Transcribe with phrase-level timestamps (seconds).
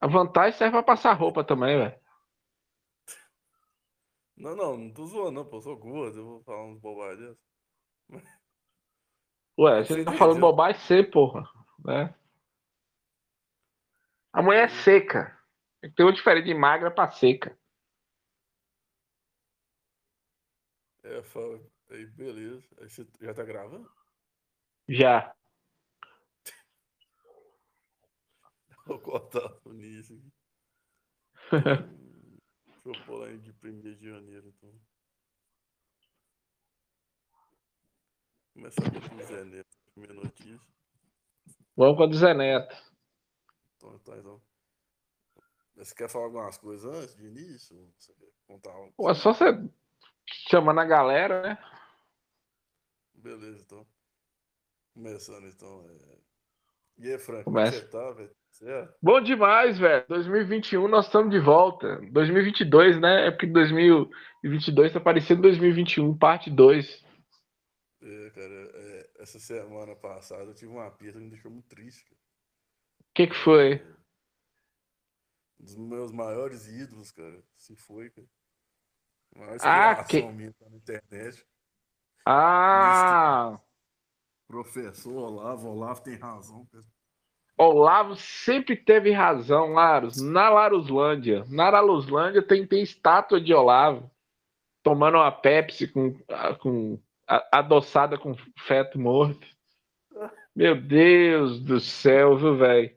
[0.00, 2.00] A vantagem serve pra passar roupa também, velho.
[4.36, 5.56] Não, não, não tô zoando, não, pô.
[5.56, 7.36] Eu sou gordo, eu vou falar uns bobagens
[9.58, 11.48] Ué, gente tá falando bobagem ser, porra.
[11.82, 12.14] Né?
[14.32, 15.34] A mulher é seca.
[15.80, 17.58] Tem uma diferença de magra pra seca.
[21.02, 21.58] É, fala.
[21.88, 22.62] Aí, beleza.
[22.78, 23.90] Aí você já tá gravando?
[24.88, 25.34] Já.
[28.88, 30.32] Vou cortar o aqui.
[32.66, 34.72] Deixa eu pôr lá de 1 de janeiro, então.
[38.54, 40.60] Começar com o Zé Neto, primeira notícia.
[41.76, 42.76] Vamos com o Zé Neto.
[43.76, 44.42] Então, então, então.
[45.74, 47.92] Você quer falar algumas coisas antes de início?
[47.98, 48.92] Você quer contar algo?
[48.96, 49.46] Pô, é só você
[50.48, 51.58] chamando a galera, né?
[53.14, 53.86] Beleza, então.
[54.94, 55.84] Começando, então.
[55.90, 56.18] É...
[56.98, 57.72] E aí, Frank, Começa.
[57.72, 58.45] como você tá, velho?
[59.02, 60.04] Bom demais, velho.
[60.08, 62.00] 2021 nós estamos de volta.
[62.10, 63.26] 2022, né?
[63.26, 67.04] É porque 2022 tá parecendo 2021, parte 2.
[68.02, 72.04] É, cara, é, essa semana passada eu tive uma pista que me deixou muito triste.
[73.00, 73.82] O que que foi?
[75.58, 78.26] Um dos meus maiores ídolos, cara, se foi, cara.
[79.62, 81.46] Ah, que- minha tá na internet.
[82.24, 83.60] Ah!
[84.46, 86.84] Professor Olavo, Olavo tem razão, cara.
[87.58, 90.20] Olavo sempre teve razão, Laros.
[90.20, 91.44] Na Laruslândia.
[91.48, 94.10] Na Laruslândia tem, tem estátua de Olavo
[94.82, 96.14] tomando uma Pepsi com,
[96.60, 99.46] com a- adoçada com feto morto.
[100.54, 102.94] Meu Deus do céu, viu, velho?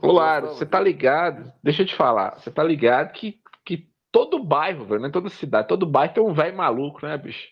[0.00, 1.52] Ô, Laros, você tá ligado?
[1.62, 2.38] Deixa eu te falar.
[2.38, 6.22] Você tá ligado que, que todo bairro, velho, não é toda cidade, todo bairro tem
[6.22, 7.48] um velho maluco, né, bicho?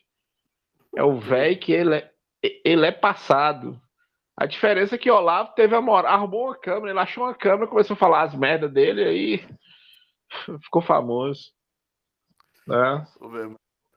[0.97, 2.13] É o velho que ele é,
[2.65, 3.81] ele é passado.
[4.41, 7.67] A diferença é que Olavo teve a moral, arrumou uma câmera, ele achou uma câmera,
[7.67, 9.49] começou a falar as merdas dele, aí
[10.65, 11.53] ficou famoso.
[12.67, 13.07] Né?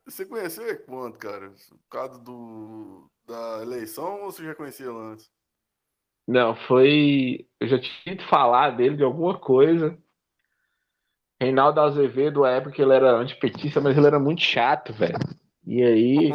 [0.06, 1.50] Você conheceu ele quando, cara?
[1.50, 5.32] Por causa do, da eleição ou você já conhecia antes?
[6.28, 7.48] Não, foi.
[7.58, 9.98] Eu já tinha que falar dele de alguma coisa.
[11.42, 15.18] Reinaldo Azevedo, à época ele era antipetista, mas ele era muito chato, velho.
[15.66, 16.32] E aí,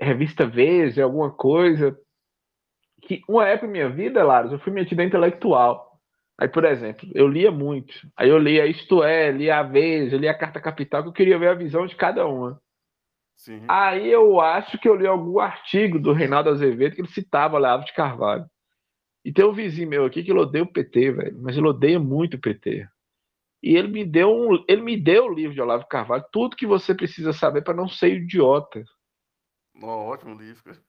[0.00, 1.96] revista Veja, alguma coisa.
[3.02, 5.90] Que uma época da minha vida, Laros, eu fui metido a intelectual.
[6.38, 7.94] Aí, por exemplo, eu lia muito.
[8.16, 11.38] Aí eu lia Isto É, lia a Veja, lia a Carta Capital, que eu queria
[11.38, 12.60] ver a visão de cada uma.
[13.36, 13.62] Sim.
[13.68, 17.84] Aí eu acho que eu li algum artigo do Reinaldo Azevedo que ele citava Olavo
[17.84, 18.44] de Carvalho.
[19.24, 21.98] E tem um vizinho meu aqui que ele odeia o PT, velho, mas ele odeia
[21.98, 22.86] muito o PT.
[23.62, 26.56] E ele me deu um, ele me deu o livro de Olavo de Carvalho, tudo
[26.56, 28.82] que você precisa saber para não ser idiota.
[29.82, 30.82] Ó, ótimo livro, cara.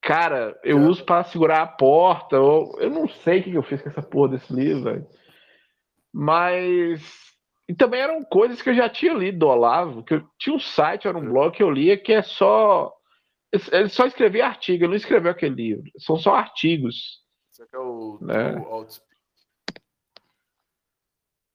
[0.00, 3.82] Cara, eu uso para segurar a porta, ou eu não sei o que eu fiz
[3.82, 5.06] com essa porra desse livro, velho.
[6.12, 7.02] Mas
[7.68, 10.60] e também eram coisas que eu já tinha lido do Olavo, que eu tinha um
[10.60, 12.94] site, era um blog que eu lia que é só
[13.72, 15.90] ele só escrevia artigo, ele não escreveu aquele livro.
[15.98, 17.22] São só artigos.
[17.50, 18.52] Isso aqui é o É.
[18.52, 19.08] True Outspeak.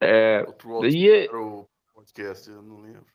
[0.02, 3.13] É, O Outspeak e, era o podcast, eu não lembro.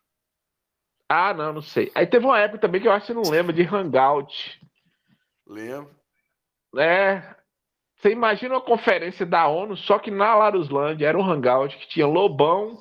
[1.09, 1.91] Ah, não, não sei.
[1.95, 4.61] Aí teve uma época também que eu acho que você não lembra de Hangout.
[5.47, 5.89] Lembro?
[6.77, 7.35] É,
[7.99, 12.07] você imagina uma conferência da ONU, só que na Laruslândia era um hangout que tinha
[12.07, 12.77] Lobão,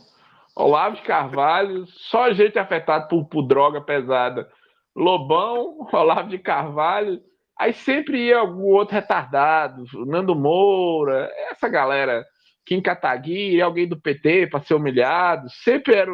[0.54, 4.48] Olavo de Carvalho, só gente afetada por, por droga pesada.
[4.94, 7.20] Lobão, Olavo de Carvalho,
[7.58, 12.24] aí sempre ia algum outro retardado, Nando Moura, essa galera,
[12.64, 16.12] Kim Kataguiri, alguém do PT para ser humilhado, sempre era,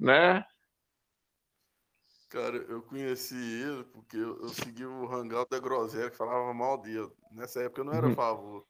[0.00, 0.44] né?
[2.32, 6.80] Cara, eu conheci ele porque eu, eu segui o Hangout da Groselha que falava mal
[6.80, 7.10] dele.
[7.30, 8.14] Nessa época eu não era Uhum.
[8.14, 8.64] favor.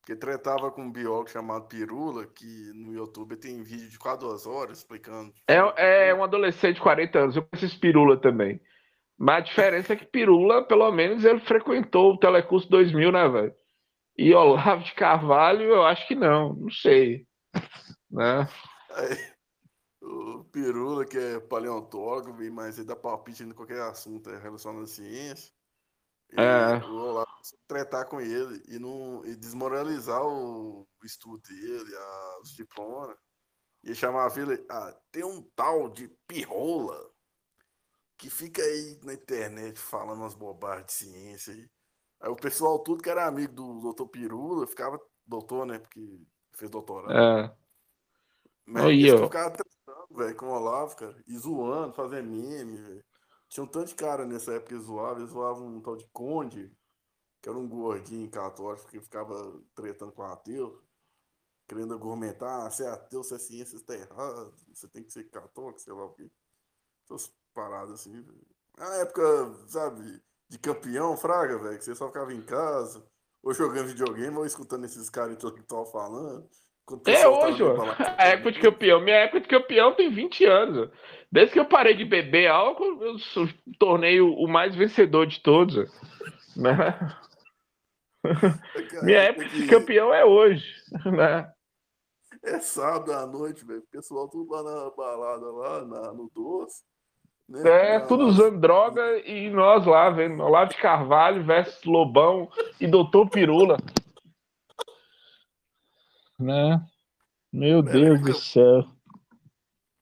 [0.00, 4.46] Porque tretava com um biólogo chamado Pirula, que no YouTube tem vídeo de quase duas
[4.46, 5.32] horas explicando.
[5.48, 8.60] É, é um adolescente de 40 anos, eu conheço Pirula também.
[9.18, 13.54] Mas a diferença é que Pirula, pelo menos, ele frequentou o Telecurso 2000, né, velho?
[14.16, 17.26] E Olavo de Carvalho, eu acho que não, não sei.
[18.08, 18.48] Né?
[18.94, 19.35] Aí,
[20.06, 24.86] o Pirula, que é paleontólogo, mas ele dá palpite em qualquer assunto é, relacionado à
[24.86, 25.52] ciência.
[26.32, 26.84] E É.
[26.84, 32.38] Olavo começou a tretar com ele e, não, e desmoralizar o, o estudo dele, a-
[32.42, 33.16] os diplomas.
[33.84, 37.10] E chamava ele, ah, tem um tal de pirrola
[38.18, 41.70] que fica aí na internet falando umas bobagens de ciência aí.
[42.20, 46.00] Aí o pessoal, tudo que era amigo do doutor Pirula, ficava, doutor, né, porque
[46.54, 47.12] fez doutorado.
[47.12, 47.56] É.
[48.64, 49.28] Mas Aí, eles ó.
[50.10, 51.16] Velho, com o Olavo, cara.
[51.26, 53.04] E zoando, fazendo meme, velho.
[53.48, 55.20] Tinha um tanto de cara nessa época que zoava.
[55.20, 56.76] Eles zoavam um tal de Conde,
[57.40, 60.82] que era um gordinho católico que ficava tretando com ateu,
[61.68, 65.30] querendo argumentar, ah, se é ateu, se é ciência, está errado, você tem que ser
[65.30, 66.30] católico, sei lá o quê.
[67.04, 68.26] Essas paradas assim.
[68.76, 69.22] Na época,
[69.68, 73.04] sabe, de campeão, fraga, velho, que você só ficava em casa,
[73.42, 76.48] ou jogando videogame, ou escutando esses caras estavam falando.
[77.06, 77.62] É hoje.
[78.16, 79.00] A época de campeão.
[79.00, 80.90] Minha época de campeão tem 20 anos.
[81.30, 83.16] Desde que eu parei de beber álcool, eu
[83.78, 85.74] tornei o mais vencedor de todos.
[86.56, 86.76] Né?
[89.02, 90.64] Minha época de campeão é hoje.
[91.04, 91.50] Né?
[92.44, 93.80] É sábado à noite, velho.
[93.80, 96.82] O pessoal tudo lá na balada, lá na, no doce.
[97.48, 97.96] Né?
[97.96, 102.48] É, tudo usando droga e nós lá, vendo Olavo de Carvalho versus Lobão
[102.80, 103.76] e Doutor Pirula.
[106.38, 106.84] Né?
[107.52, 108.84] Meu Deus do céu.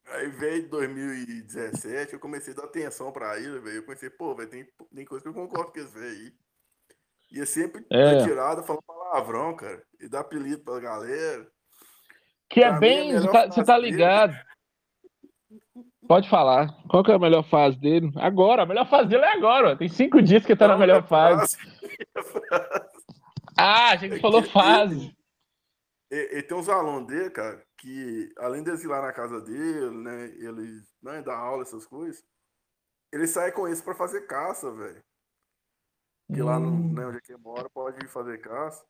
[0.07, 3.77] Aí veio 2017, eu comecei a dar atenção pra ele, velho.
[3.77, 6.33] Eu comecei, pô, velho, tem, tem coisa que eu concordo com eles velho aí.
[7.33, 8.23] E é sempre é.
[8.23, 9.83] tirada falando palavrão, cara.
[10.01, 11.47] E dá apelido pra galera.
[12.49, 13.13] Que é pra é bem.
[13.13, 14.33] Você tá, você tá ligado.
[14.33, 14.45] Dele.
[16.07, 16.73] Pode falar.
[16.89, 18.13] Qual que é a melhor fase dele?
[18.17, 19.77] Agora, a melhor fase dele é agora.
[19.77, 21.57] Tem cinco dias que ele tá Não, na melhor fase.
[23.57, 25.17] ah, a gente é falou fase.
[26.15, 29.91] E, e, tem uns alunos dele, cara, que além deles ir lá na casa dele,
[29.91, 32.25] né, ele né, dar aula, essas coisas,
[33.11, 35.03] ele sai com isso para fazer caça, velho.
[36.33, 36.47] Que hum.
[36.47, 38.87] lá no, né, onde ele mora pode fazer caça.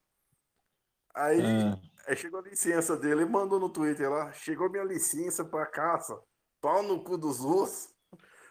[1.15, 1.81] Aí, é.
[2.06, 6.23] aí chegou a licença dele, ele mandou no Twitter lá, chegou minha licença para caça.
[6.61, 7.88] Pau no cu dos ursos.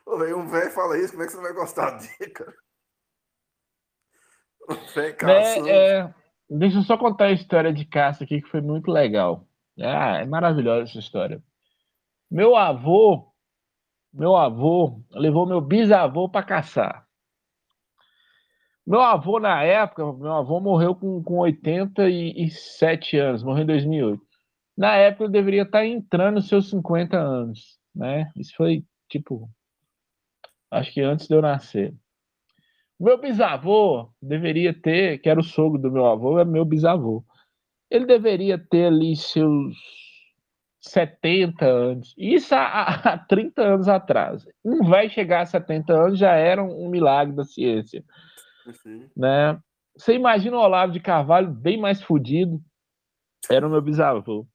[0.04, 2.58] Ô, véio, um velho fala isso, como é que você vai gostar dele, cara?
[4.68, 5.70] Um velho caçando.
[5.70, 6.23] É, é...
[6.50, 9.48] Deixa eu só contar a história de caça aqui, que foi muito legal.
[9.80, 11.42] Ah, é maravilhosa essa história.
[12.30, 13.32] Meu avô,
[14.14, 17.08] meu avô levou meu bisavô para caçar.
[18.86, 24.22] Meu avô, na época, meu avô morreu com, com 87 anos, morreu em 2008.
[24.78, 28.30] Na época, ele deveria estar entrando nos seus 50 anos, né?
[28.36, 29.50] Isso foi, tipo,
[30.70, 31.96] acho que antes de eu nascer.
[33.00, 37.24] Meu bisavô deveria ter, que era o sogro do meu avô, é meu bisavô.
[37.90, 39.76] Ele deveria ter ali seus
[40.84, 42.14] 70 anos.
[42.18, 44.46] Isso há, há 30 anos atrás.
[44.64, 48.04] Um vai chegar a 70 anos já era um, milagre da ciência.
[48.66, 49.10] Uhum.
[49.16, 49.60] Né?
[49.98, 52.60] Você imagina o Olavo de Carvalho bem mais fudido.
[53.50, 54.46] Era o meu bisavô.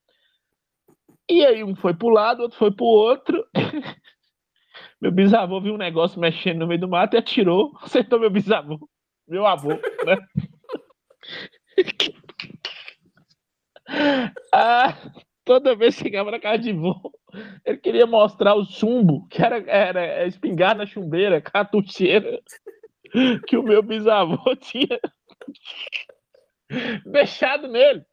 [1.31, 3.47] E aí um foi pro lado, outro foi pro outro.
[5.01, 8.79] Meu bisavô viu um negócio mexendo no meio do mato e atirou, acertou meu bisavô,
[9.27, 10.19] meu avô, né?
[14.53, 14.95] ah,
[15.45, 16.95] toda vez que chegava na casa de vô,
[17.65, 22.41] ele queria mostrar o chumbo, que era, era espingarda chumbeira, catucheira,
[23.47, 24.99] que o meu bisavô tinha
[27.07, 28.05] deixado nele.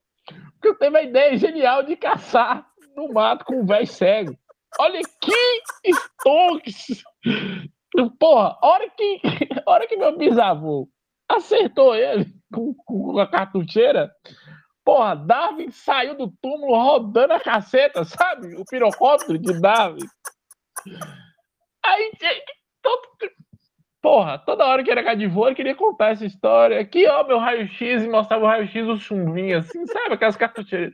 [0.54, 2.66] Porque eu teve a ideia genial de caçar
[2.96, 4.38] no mato com um velho cego.
[4.80, 7.04] Olha que Stonks!
[8.20, 9.22] Porra, hora que,
[9.66, 10.90] hora que meu bisavô
[11.30, 14.12] acertou ele com, com a cartucheira,
[14.84, 18.56] porra, Darwin saiu do túmulo rodando a caceta, sabe?
[18.56, 20.06] O pirocóptero de Darwin.
[21.84, 22.12] Aí,
[22.82, 23.02] todo,
[24.02, 26.80] porra, toda hora que era voo, ele queria contar essa história.
[26.80, 30.16] Aqui, ó, meu raio-x, e mostrava o raio-x, o chumbinho, assim, sabe?
[30.16, 30.94] Aquelas cartucheiras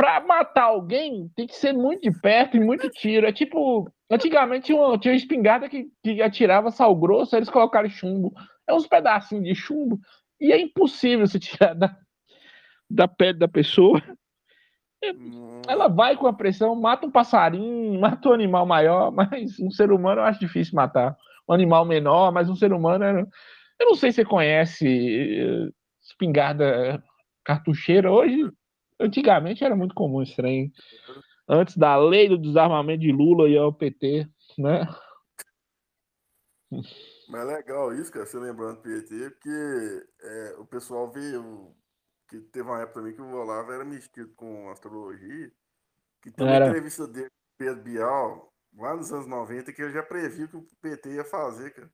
[0.00, 3.26] pra matar alguém, tem que ser muito de perto e muito tiro.
[3.26, 7.86] É tipo, antigamente tinha uma, tinha uma espingarda que, que atirava sal grosso, eles colocaram
[7.90, 8.32] chumbo.
[8.66, 10.00] É uns pedacinhos de chumbo
[10.40, 11.94] e é impossível se tirar da,
[12.88, 14.02] da pele da pessoa.
[15.68, 19.92] Ela vai com a pressão, mata um passarinho, mata um animal maior, mas um ser
[19.92, 21.14] humano eu acho difícil matar.
[21.46, 23.28] Um animal menor, mas um ser humano.
[23.78, 25.68] Eu não sei se você conhece eh,
[26.02, 27.04] espingarda
[27.44, 28.10] cartucheira.
[28.10, 28.50] Hoje
[29.00, 30.72] Antigamente era muito comum esse trem.
[31.48, 34.28] Antes da lei do desarmamento de Lula e ao PT,
[34.58, 34.86] né?
[36.70, 41.74] Mas é legal isso, cara, você lembrando do PT, porque é, o pessoal viu
[42.28, 45.50] que teve uma época também que o Olavo era metido com astrologia,
[46.22, 50.02] que tem uma entrevista dele com Pedro Bial, lá nos anos 90, que ele já
[50.02, 51.90] previu que o PT ia fazer, cara.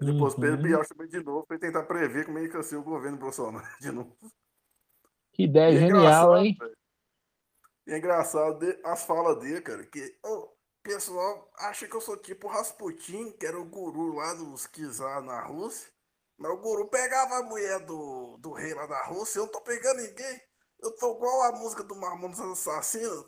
[0.00, 0.40] Depois uhum.
[0.40, 3.18] Pedro Bial chamou de novo para tentar prever como é que ia ser o governo
[3.18, 4.16] Bolsonaro de novo.
[5.34, 6.56] Que ideia é genial, hein?
[7.88, 10.48] é engraçado as falas dele, cara, que o
[10.82, 15.42] pessoal acha que eu sou tipo Rasputin, que era o guru lá dos Kizar na
[15.44, 15.92] Rússia.
[16.38, 19.60] Mas o guru pegava a mulher do, do rei lá da Rússia, eu não tô
[19.60, 20.40] pegando ninguém.
[20.80, 23.26] Eu tô igual a música do Mamonas Assassinos.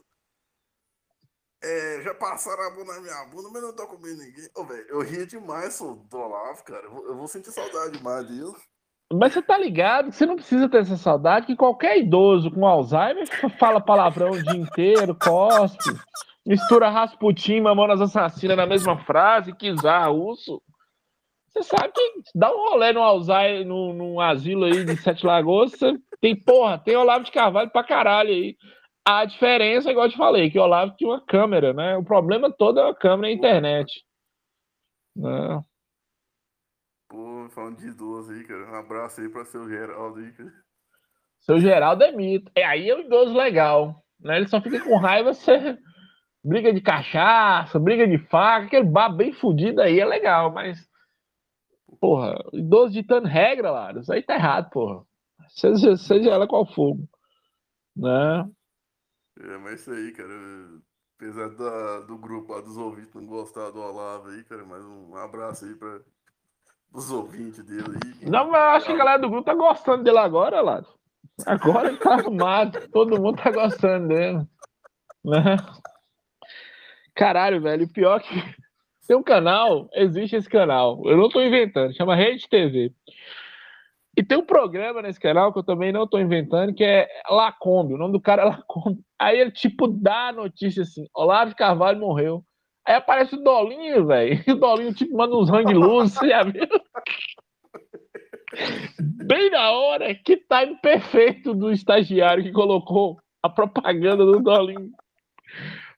[1.62, 4.48] É, já passaram a mão na minha bunda, mas não tô comendo ninguém.
[4.54, 6.84] Ô, velho, eu ria demais do Olavo, cara.
[6.84, 8.54] Eu vou, eu vou sentir saudade demais dele.
[9.12, 12.66] Mas você tá ligado que você não precisa ter essa saudade, que qualquer idoso com
[12.66, 13.26] Alzheimer
[13.58, 15.94] fala palavrão o dia inteiro, cospe,
[16.44, 20.60] mistura Rasputin, Mamonas Assassinas na mesma frase, Kizar, Russo.
[21.48, 25.72] Você sabe que dá um rolê no Alzheimer, num, num asilo aí de Sete Lagoas,
[26.20, 28.56] tem, porra, tem Olavo de Carvalho pra caralho aí.
[29.08, 31.96] A diferença, igual eu te falei, que o Olavo tinha uma câmera, né?
[31.96, 34.04] O problema todo é a câmera e a internet.
[35.14, 35.62] Né?
[37.16, 38.70] Pô, falando de idoso aí, cara.
[38.70, 40.52] Um abraço aí pra seu Geraldo aí, cara.
[41.40, 42.52] Seu Geraldo é mito.
[42.54, 44.04] É, aí é um idoso legal.
[44.20, 44.36] Né?
[44.36, 45.78] Ele só fica com raiva você
[46.44, 50.86] briga de cachaça, briga de faca, aquele bar bem fudido aí é legal, mas.
[51.98, 55.02] Porra, idoso ditando regra, lá, isso aí tá errado, porra.
[55.48, 56.98] Seja, seja ela qual for.
[57.96, 58.50] Né?
[59.40, 60.34] É, mas isso aí, cara.
[61.16, 65.16] Apesar da, do grupo lá dos ouvintes não gostar do Olavo aí, cara, mas um
[65.16, 66.02] abraço aí para
[66.92, 68.28] os ouvintes dele aí.
[68.28, 70.82] Não, mas eu acho que a galera do grupo tá gostando dele agora, lá.
[71.44, 74.46] Agora ele tá arrumado, todo mundo tá gostando dele.
[75.24, 75.56] Né?
[77.14, 78.34] Caralho, velho, pior que
[79.06, 82.92] tem um canal, existe esse canal, eu não tô inventando, chama Rede TV.
[84.16, 87.92] E tem um programa nesse canal que eu também não tô inventando, que é Lacombe.
[87.92, 89.04] O nome do cara é Lacombe.
[89.18, 92.42] Aí ele, tipo, dá a notícia assim: Olavo de Carvalho morreu.
[92.86, 94.42] Aí aparece o Dolinho, velho.
[94.48, 96.62] O Dolinho, tipo, manda uns hang luz, você já viu?
[99.26, 104.90] Bem na hora, que time perfeito do estagiário que colocou a propaganda do Dolinho.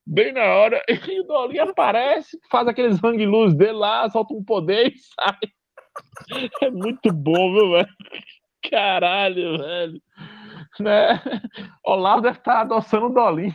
[0.06, 4.42] Bem na hora, e o Dolinho aparece, faz aqueles hang luz dele lá, solta um
[4.42, 5.38] poder e sai.
[6.62, 7.88] É muito bom, viu, velho?
[8.70, 10.02] Caralho, velho.
[10.80, 11.20] Né?
[11.84, 13.52] Olavo deve estar adoçando o Dolinho.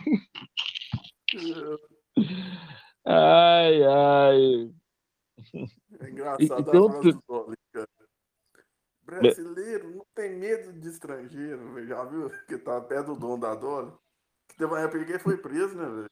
[3.05, 4.74] Ai, ai.
[6.00, 7.88] É engraçado e, a frase do Dolinho, cara.
[9.05, 12.29] Brasileiro não tem medo de estrangeiro, já viu?
[12.48, 13.93] Que tá perto do dono da dona.
[14.48, 16.10] Que teve uma época que ele foi preso, né, velho?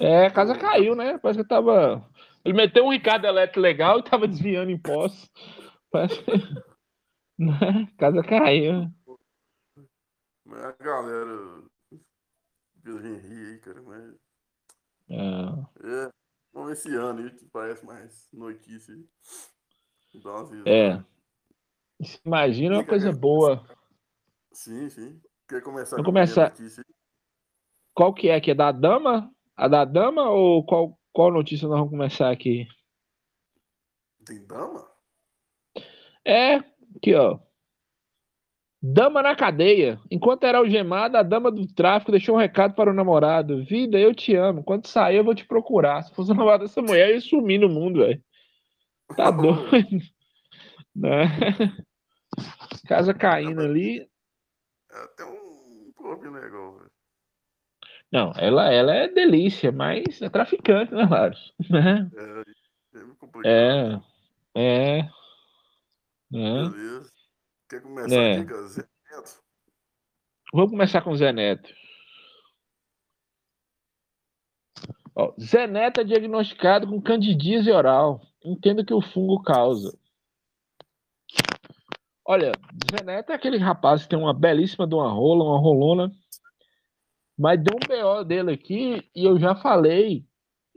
[0.00, 1.18] É, a casa caiu, né?
[1.18, 2.08] Parece que tava.
[2.44, 5.30] Ele meteu um Ricardo Eletro legal e tava desviando impostos.
[5.90, 6.24] Parece...
[7.38, 7.92] Né?
[7.98, 8.90] Casa caiu.
[10.44, 11.62] Mas a galera.
[12.86, 14.14] Aí, cara, mas.
[15.08, 16.06] É.
[16.06, 16.23] é.
[16.54, 18.94] Vamos ver esse ano aí, que parece mais notícia.
[20.64, 21.02] É.
[22.24, 23.66] Imagina uma coisa boa.
[24.52, 25.20] Sim, sim.
[25.48, 26.50] Quer começar Vamos começar.
[26.50, 26.84] Notícia?
[27.92, 28.40] Qual que é?
[28.40, 29.34] Que é da dama?
[29.56, 32.68] A da dama ou qual, qual notícia nós vamos começar aqui?
[34.24, 34.88] Tem dama?
[36.24, 36.54] É,
[36.96, 37.40] aqui ó.
[38.86, 39.98] Dama na cadeia.
[40.10, 43.64] Enquanto era algemada, a dama do tráfico deixou um recado para o namorado.
[43.64, 44.62] Vida, eu te amo.
[44.62, 46.02] Quando sair, eu vou te procurar.
[46.02, 48.22] Se fosse o namorado dessa mulher, eu ia sumir no mundo, velho.
[49.16, 50.04] Tá doido.
[50.94, 51.24] né?
[52.86, 54.06] Casa caindo ali.
[54.92, 56.90] É, tem um povo legal, velho.
[58.12, 61.54] Não, ela, ela é delícia, mas é traficante, né, Laros?
[61.70, 62.10] Né?
[63.46, 63.98] É, é.
[64.54, 64.98] É, é.
[66.34, 66.68] é.
[66.68, 67.13] Beleza.
[67.68, 68.36] Quer começar é.
[68.38, 69.44] aqui com Zé Neto?
[70.52, 71.74] Vamos começar com o Zé Neto.
[75.16, 78.20] Ó, Zé Neto é diagnosticado com candidíase oral.
[78.44, 79.96] Entendo que o fungo causa.
[82.26, 82.52] Olha,
[82.90, 86.12] Zé Neto é aquele rapaz que tem uma belíssima de uma rola, uma rolona.
[87.36, 90.26] Mas deu um BO dele aqui e eu já falei.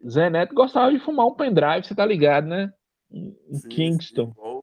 [0.07, 2.71] Zé Neto gostava de fumar um pendrive, você tá ligado, né?
[3.11, 4.33] Em sim, Kingston.
[4.33, 4.56] Sim,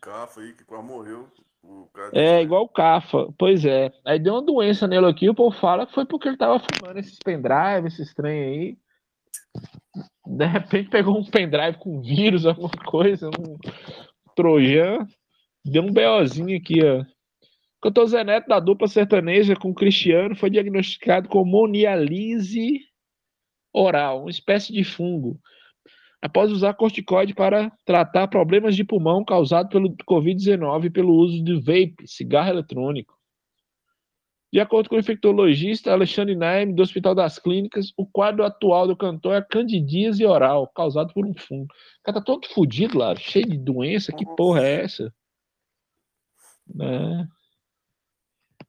[0.00, 1.28] Cafa aí, que quase morreu.
[2.12, 3.92] é, igual o Cafa, pois é.
[4.04, 6.98] Aí deu uma doença nele aqui, o povo fala que foi porque ele tava fumando
[6.98, 8.78] esses pendrive, esses trem aí.
[10.26, 13.58] De repente pegou um pendrive com vírus, alguma coisa, um
[14.34, 15.06] trojan.
[15.64, 17.04] Deu um BOzinho aqui, ó.
[17.80, 22.80] Cantor Zé Neto, da dupla sertaneja com Cristiano, foi diagnosticado com monialise
[23.72, 25.38] oral, uma espécie de fungo
[26.20, 32.06] após usar corticoide para tratar problemas de pulmão causados pelo Covid-19 pelo uso de vape,
[32.06, 33.16] cigarro eletrônico.
[34.50, 38.96] De acordo com o infectologista Alexandre Naim, do Hospital das Clínicas, o quadro atual do
[38.96, 41.64] cantor é candidíase oral, causado por um fungo.
[41.64, 45.12] O cara tá todo fodido lá, cheio de doença, que porra é essa?
[46.74, 47.28] Né?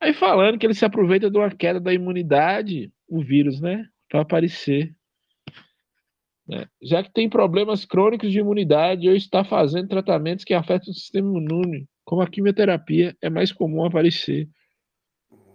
[0.02, 3.86] Aí falando que ele se aproveita de uma queda da imunidade, o vírus, né?
[4.10, 4.94] Para aparecer.
[6.50, 6.66] Né?
[6.82, 11.30] Já que tem problemas crônicos de imunidade ou está fazendo tratamentos que afetam o sistema
[11.38, 14.50] imune, como a quimioterapia, é mais comum aparecer.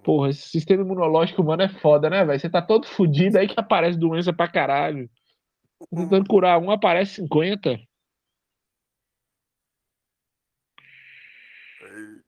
[0.05, 2.39] Porra, esse sistema imunológico humano é foda, né, velho?
[2.39, 5.11] Você tá todo fudido aí que aparece doença pra caralho.
[5.93, 7.77] Tentando curar um, aparece 50.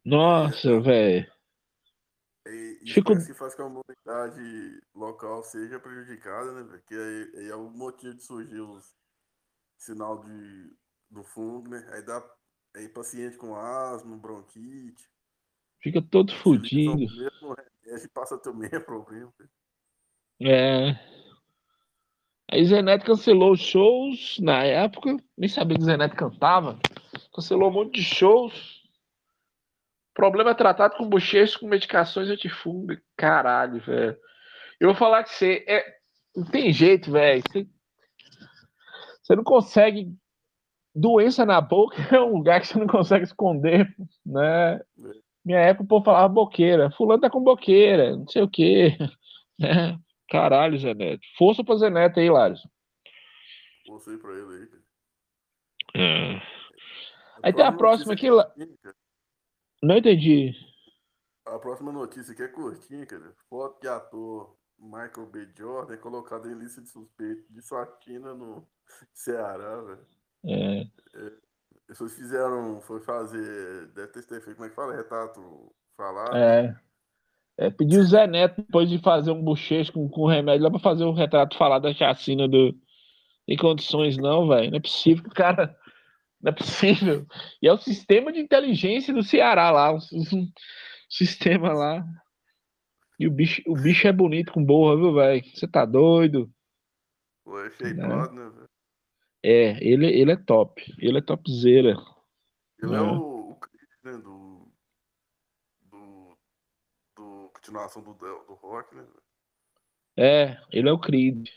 [0.05, 1.36] Nossa, velho.
[2.87, 3.13] E, Chico...
[3.15, 6.83] isso faz com que a comunidade local seja prejudicada, né, velho?
[6.87, 8.95] Que aí, aí, é o motivo de surgir os
[9.77, 10.73] sinal de,
[11.11, 11.85] do fungo, né?
[11.93, 12.25] Aí dá
[12.77, 15.05] aí paciente com asma, bronquite.
[15.81, 16.97] Fica todo fudido.
[16.97, 17.57] Mesmo,
[18.15, 19.33] passa teu mesmo problema.
[20.41, 20.93] É.
[22.49, 25.17] Aí Zeneto cancelou os shows na época.
[25.37, 26.79] Nem sabia que Zeneto cantava.
[27.35, 28.76] Cancelou um monte de shows.
[30.17, 32.97] Problema é tratado com bochecho com medicações antifungo.
[33.15, 34.17] Caralho, velho.
[34.81, 35.63] Eu vou falar que você.
[35.69, 35.85] É...
[36.35, 37.43] Não tem jeito, velho.
[37.47, 37.69] Você...
[39.23, 40.11] você não consegue.
[40.95, 43.95] Doença na boca é um lugar que você não consegue esconder,
[44.25, 44.81] né?
[45.45, 46.91] Minha época o povo falava boqueira.
[46.93, 48.97] Fulano tá com boqueira, não sei o quê.
[49.59, 49.99] Né?
[50.29, 51.23] Caralho, Zé Neto.
[51.39, 52.59] Força pra Zé Neto aí, Lário.
[53.87, 54.83] Força aí pra ele aí, cara.
[55.95, 56.43] É.
[57.43, 58.29] Aí tem a próxima aqui.
[58.29, 58.47] lá.
[59.83, 60.53] Não entendi.
[61.47, 63.33] A próxima notícia aqui é curtinha, cara.
[63.49, 65.49] Foto de ator Michael B.
[65.57, 68.67] Jordan é colocado em lista de suspeito de saquina no
[69.15, 70.07] Ceará, velho.
[70.45, 70.81] É.
[70.81, 71.95] é.
[71.95, 74.97] Fizeram, foi fazer, deve ter feito, como é que fala?
[74.97, 76.37] Retrato falado.
[76.37, 76.77] É.
[77.59, 80.79] É, pediu o Zé Neto depois de fazer um bochecho com, com remédio lá pra
[80.79, 82.75] fazer um retrato falado da chacina do.
[83.49, 84.71] Em condições, não, velho.
[84.71, 85.75] Não é possível, cara.
[86.41, 87.27] Não é possível.
[87.63, 89.93] E é o sistema de inteligência do Ceará lá.
[89.93, 90.53] Um, um
[91.09, 92.05] sistema lá.
[93.19, 95.45] E o bicho, o bicho é bonito com borra, viu, velho?
[95.45, 96.51] Você tá doido?
[97.45, 98.69] Pô, é shapeado, né, velho?
[99.43, 100.83] É, ele, ele é top.
[100.99, 101.97] Ele é topzera.
[102.83, 103.59] Ele é, é o, o
[104.05, 104.47] né, do
[107.67, 109.05] continuação do, do rock, né?
[110.17, 111.49] É, ele é o Creed.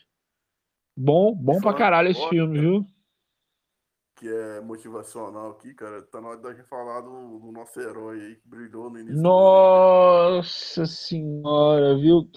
[0.98, 2.86] Bom, bom pra caralho esse filme, cara, viu?
[4.20, 6.02] Que é motivacional aqui, cara.
[6.02, 9.22] Tá na hora da gente falar do, do nosso herói aí que brilhou no início
[9.22, 12.30] Nossa senhora, viu?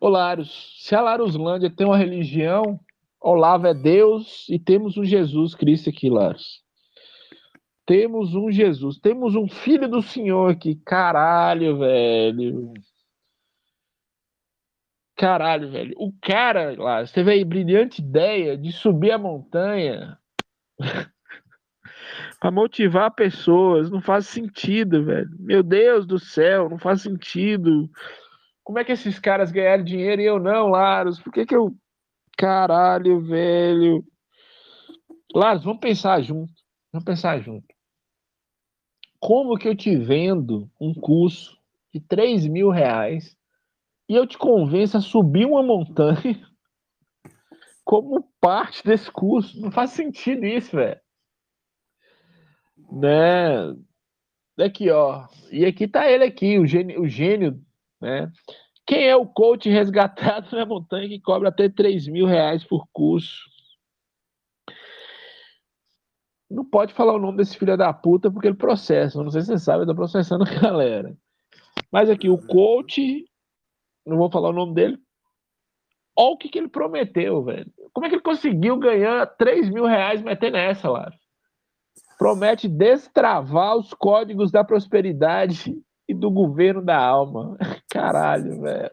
[0.00, 2.80] Ô Larus, se a Laruslândia tem uma religião,
[3.20, 6.64] Olavo é Deus e temos um Jesus Cristo aqui, Larus.
[7.86, 10.74] Temos um Jesus, temos um filho do Senhor aqui.
[10.84, 12.74] Caralho, velho.
[15.16, 15.94] Caralho, velho.
[15.96, 20.18] O cara lá teve a brilhante ideia de subir a montanha
[22.40, 23.90] para motivar pessoas.
[23.90, 25.30] Não faz sentido, velho.
[25.38, 27.90] Meu Deus do céu, não faz sentido.
[28.62, 31.20] Como é que esses caras ganharam dinheiro e eu não, Laros?
[31.20, 31.74] Por que que eu.
[32.36, 34.04] Caralho, velho.
[35.34, 36.52] Laros, vamos pensar junto.
[36.92, 37.66] Vamos pensar junto.
[39.18, 41.58] Como que eu te vendo um curso
[41.92, 43.36] de 3 mil reais
[44.08, 46.46] e eu te convenço a subir uma montanha
[47.84, 49.60] como parte desse curso.
[49.60, 51.00] Não faz sentido isso, velho.
[52.90, 53.74] Né?
[54.58, 55.26] Aqui, ó.
[55.50, 57.60] E aqui tá ele aqui, o gênio, o gênio,
[58.00, 58.30] né?
[58.86, 63.50] Quem é o coach resgatado na montanha que cobra até 3 mil reais por curso?
[66.50, 69.22] Não pode falar o nome desse filho da puta porque ele processa.
[69.22, 71.16] Não sei se você sabe, ele tá processando a galera.
[71.90, 73.24] Mas aqui, o coach
[74.06, 74.98] não vou falar o nome dele.
[76.16, 77.70] Olha o que, que ele prometeu, velho.
[77.92, 81.10] Como é que ele conseguiu ganhar 3 mil reais meter nessa, lá?
[82.18, 85.74] Promete destravar os códigos da prosperidade
[86.08, 87.56] e do governo da alma.
[87.90, 88.90] Caralho, velho.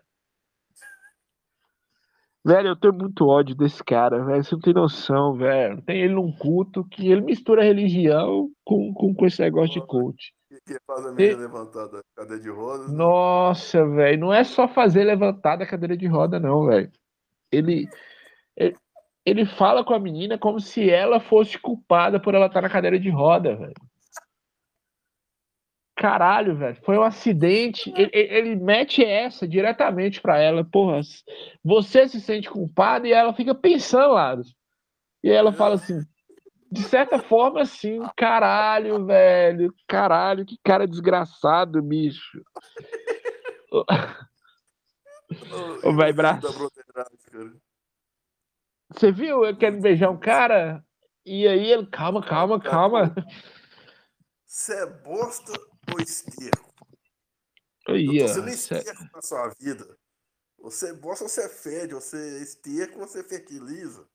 [2.43, 4.43] Velho, eu tenho muito ódio desse cara, velho.
[4.43, 5.79] Você não tem noção, velho.
[5.83, 10.33] Tem ele num culto que ele mistura religião com, com, com esse negócio de coach.
[10.65, 12.91] Que faz a menina levantada cadeira de rodas.
[12.91, 12.97] Né?
[12.97, 14.19] Nossa, velho.
[14.19, 16.91] Não é só fazer levantar da cadeira de roda, não, velho.
[17.51, 17.87] Ele,
[18.55, 18.75] ele,
[19.25, 22.99] ele fala com a menina como se ela fosse culpada por ela estar na cadeira
[22.99, 23.73] de roda, velho.
[25.95, 26.77] Caralho, velho.
[26.83, 27.93] Foi um acidente.
[27.95, 30.63] Ele, ele, mete essa diretamente pra ela.
[30.63, 31.01] Porra,
[31.63, 34.35] você se sente culpada e ela fica pensando lá.
[35.23, 36.01] E ela fala assim:
[36.71, 37.99] de certa forma, sim.
[38.17, 39.71] Caralho, velho.
[39.87, 42.41] Caralho, que cara desgraçado, bicho.
[45.83, 46.47] Ô, vai braço.
[48.89, 49.45] Você viu?
[49.45, 50.85] Eu quero beijar um cara.
[51.25, 53.13] E aí ele, calma, calma, calma.
[54.45, 55.53] Você é bosta
[55.93, 56.71] ou esterco?
[57.89, 59.97] Ia, você não é esterco na sua vida.
[60.59, 61.93] Você é bosta ou você é fede?
[61.93, 64.01] Você é esterco ou você fertiliza?
[64.01, 64.07] O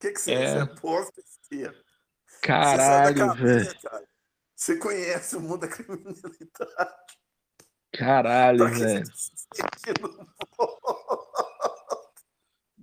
[0.00, 1.84] que, que você é, é bosta esquerda?
[2.42, 3.70] Caralho, velho.
[4.54, 7.16] Você conhece o mundo da criminalidade.
[7.92, 9.04] Caralho, velho.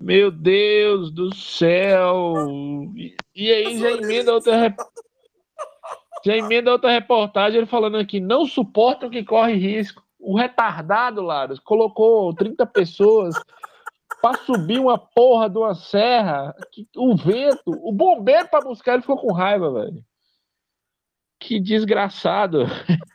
[0.04, 2.34] Meu Deus do céu!
[3.34, 4.76] E, aí já emenda outra
[6.26, 10.04] já emenda outra reportagem ele falando aqui, não suportam que corre risco.
[10.20, 13.36] O retardado, Laros, colocou 30 pessoas
[14.22, 16.56] para subir uma porra de uma serra,
[16.96, 20.04] o vento, o bombeiro para buscar ele ficou com raiva, velho.
[21.40, 22.66] Que desgraçado.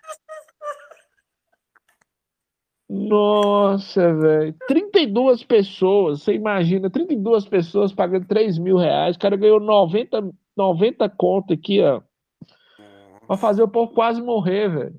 [2.88, 4.54] Nossa, velho.
[4.66, 9.16] 32 pessoas, você imagina, 32 pessoas pagando 3 mil reais.
[9.16, 12.00] O cara ganhou 90, 90 conto aqui, ó.
[13.26, 14.94] Pra fazer o povo quase morrer, velho.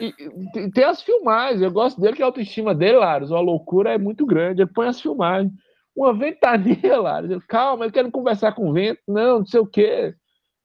[0.00, 0.14] E,
[0.58, 3.98] e, tem as filmagens, eu gosto dele que a autoestima dele, Laros, a loucura é
[3.98, 4.62] muito grande.
[4.62, 5.52] Ele põe as filmagens.
[5.94, 7.30] Uma ventania, Laros.
[7.30, 10.12] Ele, calma, ele quer conversar com o vento, não, não sei o quê.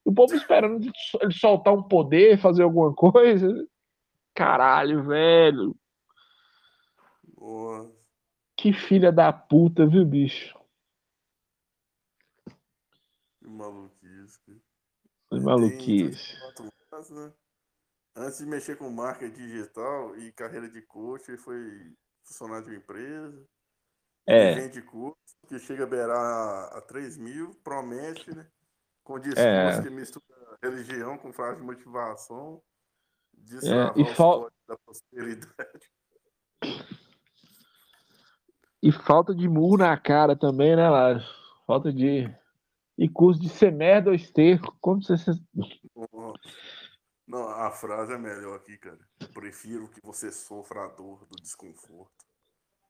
[0.04, 0.84] O povo esperando
[1.20, 3.48] ele soltar um poder, fazer alguma coisa.
[4.34, 5.74] Caralho, velho.
[7.46, 7.96] Boa.
[8.56, 10.58] Que filha da puta, viu, bicho?
[13.38, 14.60] Que maluquice.
[15.30, 16.34] Que maluquice.
[17.12, 17.32] Né?
[18.16, 22.78] Antes de mexer com marca digital e carreira de coach, ele foi funcionário de uma
[22.78, 23.48] empresa.
[24.26, 24.54] É.
[24.56, 28.50] Vende curso, que chega a beirar a 3 mil, promete, né?
[29.04, 29.82] Com discurso é.
[29.84, 32.60] que mistura religião com frase de motivação.
[33.62, 34.00] É.
[34.00, 34.50] E fal...
[34.66, 35.92] da prosperidade.
[38.82, 41.24] E falta de murro na cara também, né, Lázaro?
[41.66, 42.32] Falta de.
[42.98, 44.76] E curso de ser merda ou esterco.
[44.80, 45.14] Como você.
[47.26, 48.98] Não, a frase é melhor aqui, cara.
[49.34, 52.24] Prefiro que você sofra a dor do desconforto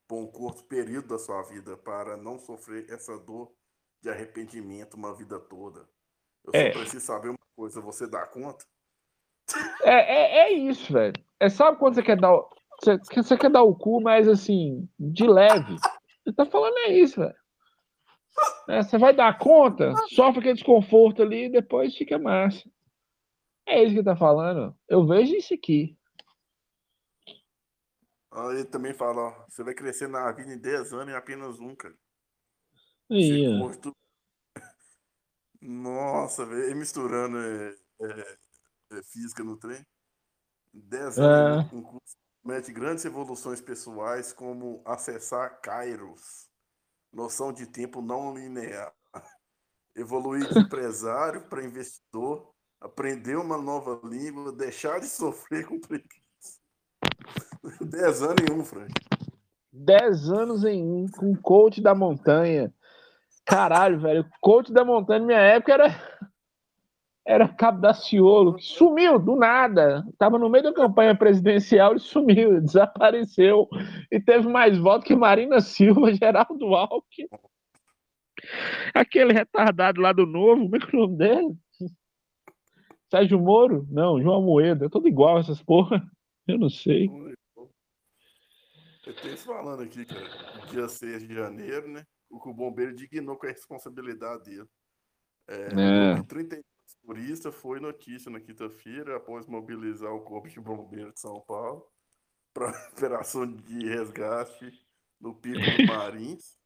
[0.06, 3.52] por um curto período da sua vida para não sofrer essa dor
[4.00, 5.88] de arrependimento uma vida toda.
[6.44, 6.72] Eu é.
[6.72, 8.64] só preciso saber uma coisa, você dá conta?
[9.82, 11.14] É, é, é isso, velho.
[11.40, 12.38] É sabe quando você quer dar
[12.82, 15.76] você, quer dar o cu, mas assim, de leve.
[16.24, 17.34] Você tá falando é isso, velho.
[18.68, 22.68] É, você vai dar conta, sofre aquele desconforto ali e depois fica massa.
[23.66, 24.76] É isso que tá falando.
[24.88, 25.96] Eu vejo isso aqui.
[28.50, 31.74] Ele também fala, ó, você vai crescer na vida em 10 anos em apenas um,
[31.74, 31.96] cara.
[33.08, 33.48] Ia.
[35.62, 38.38] Nossa, velho, misturando é, é,
[38.92, 39.82] é, física no trem.
[40.74, 41.74] 10 anos é.
[41.74, 46.48] um curso mete grandes evoluções pessoais como acessar Kairos,
[47.12, 48.92] noção de tempo não linear,
[49.96, 52.48] evoluir de empresário para investidor,
[52.80, 56.60] aprender uma nova língua, deixar de sofrer com preguiça.
[57.80, 58.92] Dez anos em um, Frank.
[59.72, 62.72] Dez anos em um, com coach da montanha.
[63.44, 64.26] Caralho, velho.
[64.40, 66.15] Coach da montanha na minha época era.
[67.26, 70.06] Era Cabo da Ciolo, sumiu do nada.
[70.16, 73.68] Tava no meio da campanha presidencial e sumiu, desapareceu.
[74.12, 77.28] E teve mais votos que Marina Silva, Geraldo Alckmin.
[78.94, 81.56] Aquele retardado lá do Novo, como é que é o nome dele?
[83.10, 83.86] Sérgio Moro?
[83.90, 84.86] Não, João Moeda.
[84.86, 86.00] É tudo igual essas porra.
[86.46, 87.10] Eu não sei.
[89.04, 90.66] Eu tenho isso falando aqui, cara.
[90.70, 92.04] Dia 6 de janeiro, né?
[92.30, 94.68] O bombeiro dignou com a responsabilidade dele.
[95.48, 96.22] É, é.
[96.22, 96.62] 32
[97.06, 101.86] turistas foi notícia na quinta-feira, após mobilizar o Corpo de Bombeiro de São Paulo
[102.52, 104.84] para operação de resgate
[105.20, 106.58] no Pico do Marins.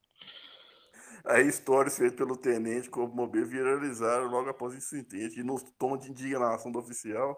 [1.27, 5.39] Aí histórias feitas pelo tenente Corpo Bombeiro viralizaram logo após o incidente.
[5.39, 7.37] E no tom de indignação do oficial,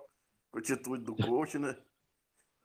[0.53, 1.77] com a atitude do coach, né?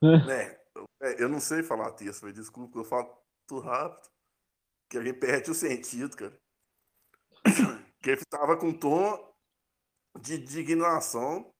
[0.00, 0.56] né?
[1.02, 3.12] É, eu não sei falar texto, mas desculpa, eu falo
[3.48, 4.08] tudo rápido.
[4.88, 6.40] Que a gente perde o sentido, cara.
[8.00, 9.27] Que ele tava com tom
[10.20, 11.52] de indignação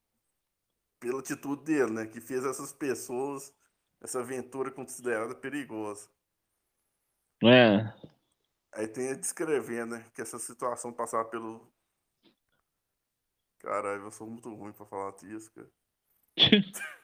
[1.01, 2.07] pela atitude dele, né?
[2.07, 3.55] Que fez essas pessoas,
[4.01, 6.09] essa aventura considerada perigosa.
[7.43, 7.93] É.
[8.73, 10.05] Aí tem a descrever, né?
[10.15, 11.73] Que essa situação passar pelo.
[13.61, 15.71] Caralho, eu sou muito ruim pra falar disso, cara.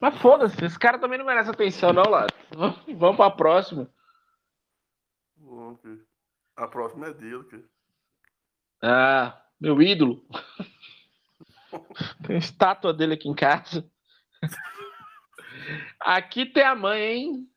[0.00, 2.32] Mas foda-se, esse cara também não merece atenção, não, Lado.
[2.96, 3.92] Vamos pra próxima.
[6.56, 7.64] A próxima é dele, cara.
[8.80, 10.24] Ah, meu ídolo.
[12.26, 13.88] Tem estátua dele aqui em casa.
[16.00, 17.52] Aqui tem a mãe, hein?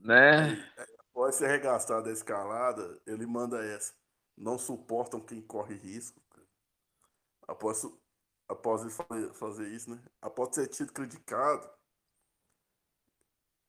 [0.00, 0.52] Né?
[1.10, 3.94] Após ser arregaçado da escalada, ele manda essa.
[4.36, 6.20] Não suportam quem corre risco.
[7.46, 7.86] Após,
[8.48, 10.00] após ele fazer, isso, né?
[10.22, 11.68] Após ter sido criticado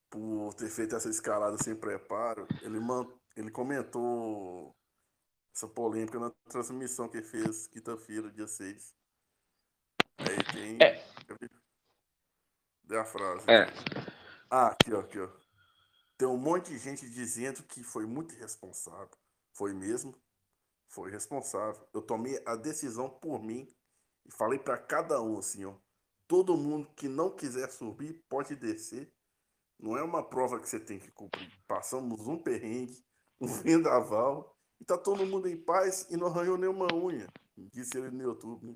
[0.09, 4.75] por ter feito essa escalada sem preparo, ele, man, ele comentou
[5.53, 8.95] essa polêmica na transmissão que fez quinta-feira, dia 6.
[10.17, 10.77] Aí tem.
[10.81, 11.05] É.
[12.83, 13.49] Dê a frase.
[13.49, 13.67] É.
[14.49, 15.29] Ah, aqui, ó, aqui, ó.
[16.17, 19.17] Tem um monte de gente dizendo que foi muito irresponsável.
[19.53, 20.15] Foi mesmo?
[20.87, 21.87] Foi responsável.
[21.93, 23.67] Eu tomei a decisão por mim
[24.25, 25.75] e falei para cada um assim, ó.
[26.27, 29.11] Todo mundo que não quiser subir pode descer.
[29.79, 31.51] Não é uma prova que você tem que cumprir.
[31.67, 33.03] Passamos um perrengue,
[33.39, 37.27] um vendaval, e tá todo mundo em paz e não arranhou nenhuma unha.
[37.55, 38.73] Disse ele no YouTube, né?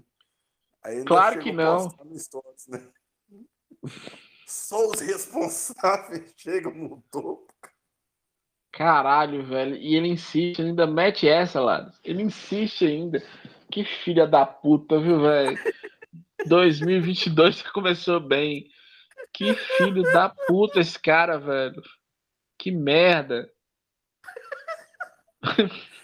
[0.83, 1.89] Aí claro que não.
[2.15, 2.87] Stories, né?
[4.45, 7.51] Só os responsáveis chegam no topo.
[8.71, 9.75] Caralho, velho.
[9.77, 11.91] E ele insiste, ainda mete essa, lá.
[12.03, 13.23] Ele insiste ainda.
[13.71, 15.57] Que filha da puta, viu, velho?
[16.45, 18.69] 2022 começou bem.
[19.33, 21.81] Que filho da puta esse cara, velho.
[22.59, 23.51] Que merda.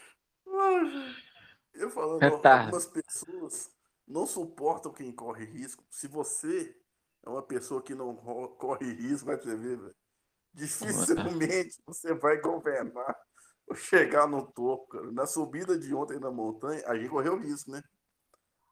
[1.81, 3.71] Eu falando, algumas pessoas
[4.07, 5.83] não suportam quem corre risco.
[5.89, 6.79] Se você
[7.25, 9.95] é uma pessoa que não corre risco, vai você ver, velho.
[10.53, 13.17] Dificilmente você vai governar
[13.67, 15.11] ou chegar no topo, cara.
[15.11, 17.81] Na subida de ontem na montanha, a gente correu risco, né?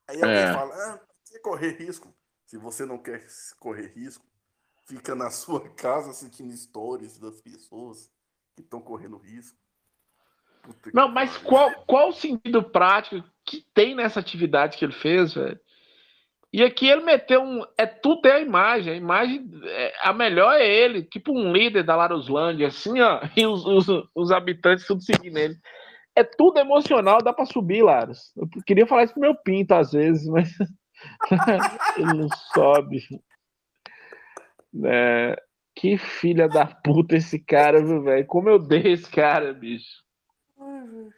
[0.08, 0.54] Aí alguém é.
[0.54, 2.14] fala, ah, você correr risco.
[2.46, 3.26] Se você não quer
[3.60, 4.24] correr risco,
[4.86, 8.12] fica na sua casa assistindo stories das pessoas
[8.56, 9.58] que estão correndo risco.
[10.62, 15.34] Puta não, mas qual, qual o sentido prático que tem nessa atividade que ele fez,
[15.34, 15.60] velho?
[16.52, 17.64] E aqui ele meteu um.
[17.78, 18.94] É tudo é a imagem.
[18.94, 19.50] A imagem.
[19.64, 23.22] É, a melhor é ele, tipo um líder da Laruslândia, assim, ó.
[23.38, 25.56] E os, os, os habitantes tudo seguindo ele.
[26.16, 28.34] É tudo emocional, dá pra subir, Laros.
[28.36, 30.52] Eu queria falar isso pro meu pinto às vezes, mas.
[31.98, 33.00] ele não sobe.
[34.86, 35.36] É,
[35.76, 38.26] que filha da puta esse cara, viu, velho?
[38.26, 40.04] Como eu dei esse cara, bicho.
[40.60, 41.10] É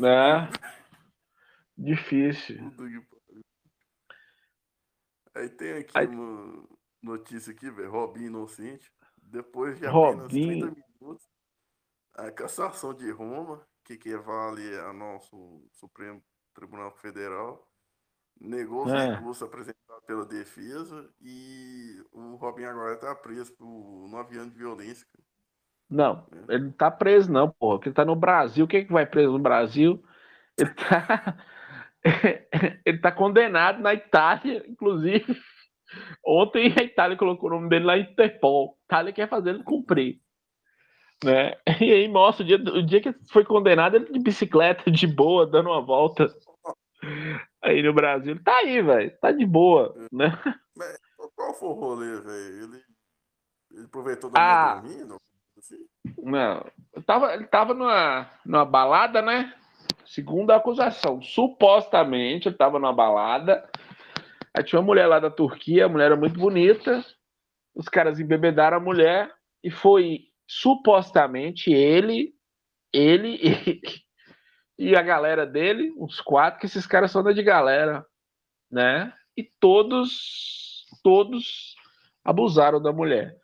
[0.00, 0.50] né?
[1.76, 2.58] Difícil.
[5.34, 6.06] Aí tem aqui Aí...
[6.06, 6.68] uma
[7.02, 7.90] notícia aqui, velho.
[7.90, 8.92] Robinho inocente.
[9.16, 10.72] Depois de apenas Robinho.
[10.72, 11.28] 30 minutos,
[12.14, 16.22] a cassação de Roma, que equivale ao nosso Supremo
[16.54, 17.66] Tribunal Federal,
[18.38, 19.14] negou os é.
[19.14, 25.06] recursos apresentados pela defesa e o Robinho agora está preso por nove anos de violência.
[25.92, 27.76] Não, ele não tá preso, não, porra.
[27.76, 28.66] Porque ele tá no Brasil.
[28.66, 30.02] Quem é que vai preso no Brasil?
[30.58, 31.36] Ele tá.
[32.86, 35.38] ele tá condenado na Itália, inclusive.
[36.24, 38.78] Ontem a Itália colocou o nome dele lá em Interpol.
[38.80, 40.18] A Itália quer fazer ele cumprir.
[41.22, 41.52] Né?
[41.78, 45.46] E aí mostra o dia, o dia que foi condenado, ele de bicicleta, de boa,
[45.46, 46.26] dando uma volta.
[47.62, 48.32] Aí no Brasil.
[48.32, 49.18] Ele tá aí, velho.
[49.20, 49.94] Tá de boa.
[50.10, 50.32] Né?
[50.74, 50.98] Mas
[51.36, 52.64] qual foi o rolê, velho?
[52.64, 52.82] Ele,
[53.72, 55.16] ele aproveitou da ah, dormindo?
[56.18, 56.64] Não.
[57.06, 59.54] Tava, ele tava numa, numa balada, né?
[60.04, 63.68] Segundo a acusação, supostamente ele estava numa balada.
[64.54, 67.04] Aí tinha uma mulher lá da Turquia, a mulher era muito bonita.
[67.74, 69.32] Os caras embebedaram a mulher
[69.64, 72.34] e foi supostamente ele,
[72.92, 73.38] ele
[74.78, 78.04] e, e a galera dele, uns quatro, que esses caras são da de galera,
[78.70, 79.12] né?
[79.36, 81.74] E todos, todos
[82.22, 83.41] abusaram da mulher.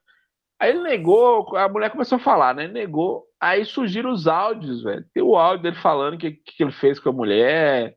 [0.61, 2.64] Aí ele negou, a mulher começou a falar, né?
[2.64, 3.25] Ele negou.
[3.40, 5.05] Aí surgiram os áudios, velho.
[5.14, 7.97] Tem o áudio dele falando que, que ele fez com a mulher.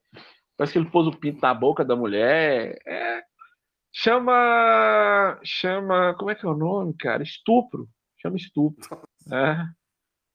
[0.55, 2.77] Parece que ele pôs o pinto na boca da mulher.
[2.85, 3.23] É.
[3.91, 5.39] Chama.
[5.43, 6.13] Chama.
[6.19, 7.23] Como é que é o nome, cara?
[7.23, 7.89] Estupro.
[8.21, 8.87] Chama estupro.
[9.31, 9.65] É.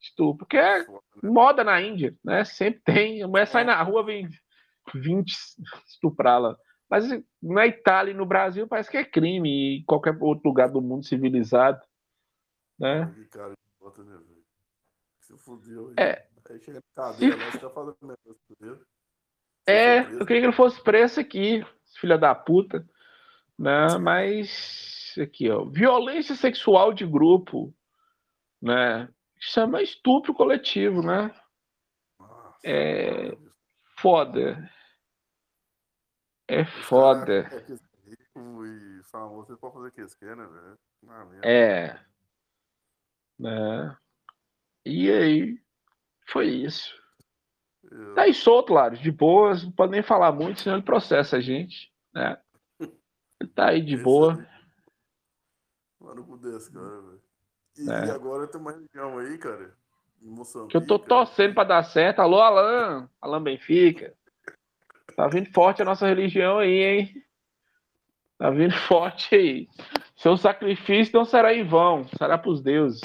[0.01, 0.45] Estupro.
[0.47, 0.85] Que é
[1.23, 2.45] moda na Índia, né?
[2.45, 3.23] Sempre tem.
[3.23, 4.29] A mulher sai na rua, vem
[4.93, 5.33] 20
[5.89, 6.57] estuprá-la.
[6.91, 7.09] Mas
[7.41, 9.49] na Itália e no Brasil parece que é crime.
[9.49, 11.81] E em qualquer outro lugar do mundo civilizado.
[12.79, 13.27] Né?
[13.31, 14.19] Cara, bota, né?
[15.21, 15.93] Se fudeu.
[15.99, 16.27] É.
[16.49, 18.81] Aí chega na cadeia, nós tá falando mesmo,
[19.67, 21.67] É, eu queria que ele fosse preso aqui,
[21.99, 22.87] filha da puta.
[23.59, 23.99] Né?
[23.99, 25.65] Mas aqui, ó.
[25.65, 27.75] Violência sexual de grupo,
[28.63, 29.13] né?
[29.39, 31.35] Chama estupro coletivo, né?
[32.19, 33.37] Nossa, é
[33.99, 34.71] foda.
[36.49, 37.41] É foda.
[37.41, 37.59] É
[38.09, 41.41] rico e famoso, você pode fazer o que eles querem, né, velho?
[41.43, 41.99] É.
[43.39, 43.97] Né?
[44.85, 45.59] E aí,
[46.29, 46.95] foi isso.
[47.91, 48.15] Eu...
[48.15, 51.41] Tá aí solto, Laros, de boas, não pode nem falar muito, senão ele processa a
[51.41, 52.39] gente, né?
[52.81, 54.47] Ele tá aí de Esse boa.
[56.01, 57.23] Mano, com desse, cara, velho.
[57.79, 58.07] E, é.
[58.07, 59.75] e, agora tem uma região aí, cara,
[60.23, 60.71] em Moçambique.
[60.71, 62.21] Que eu tô torcendo pra dar certo.
[62.21, 64.15] Alô, Alan, Alan Benfica.
[65.15, 67.25] Tá vindo forte a nossa religião aí, hein?
[68.39, 69.69] Tá vindo forte aí.
[70.17, 73.01] Seu sacrifício não será em vão, será pros deuses.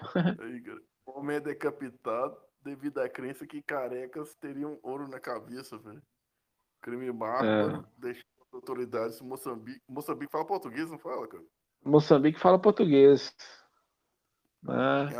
[0.42, 0.80] Aí, cara.
[1.06, 6.02] O homem é decapitado devido à crença que carecas teriam ouro na cabeça, velho.
[6.80, 7.84] Crime bárbaro, é.
[7.96, 9.80] deixando autoridades de Moçambique.
[9.88, 11.44] Moçambique fala português, não fala, cara?
[11.84, 13.34] Moçambique fala português.
[14.62, 15.10] Né?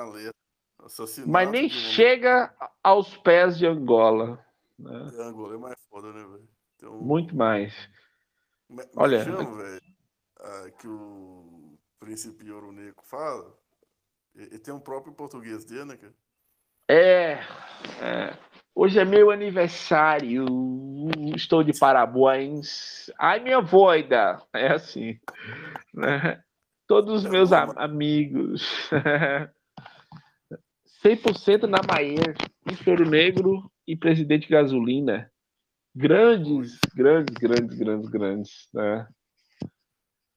[1.26, 4.44] Mas nem chega aos pés de Angola.
[4.78, 5.10] Né?
[5.14, 6.48] É, Angola é mais foda, né, velho?
[6.76, 7.00] Então...
[7.00, 7.74] Muito mais.
[8.68, 9.24] Mas, Olha,
[10.40, 13.56] ah, que o príncipe Ouro Negro fala,
[14.38, 16.14] ele tem um próprio português dele, né, cara?
[16.88, 17.32] É,
[18.00, 18.38] é.
[18.74, 20.46] Hoje é meu aniversário.
[21.34, 23.10] Estou de parabéns.
[23.18, 24.40] Ai, minha voida.
[24.54, 25.18] É assim.
[25.92, 26.40] Né?
[26.86, 28.88] Todos os meus am amigos.
[31.04, 32.36] 100% na Maier,
[32.86, 35.30] Ouro Negro e Presidente Gasolina.
[35.94, 38.68] Grandes, grandes, grandes, grandes, grandes.
[38.72, 39.06] Né?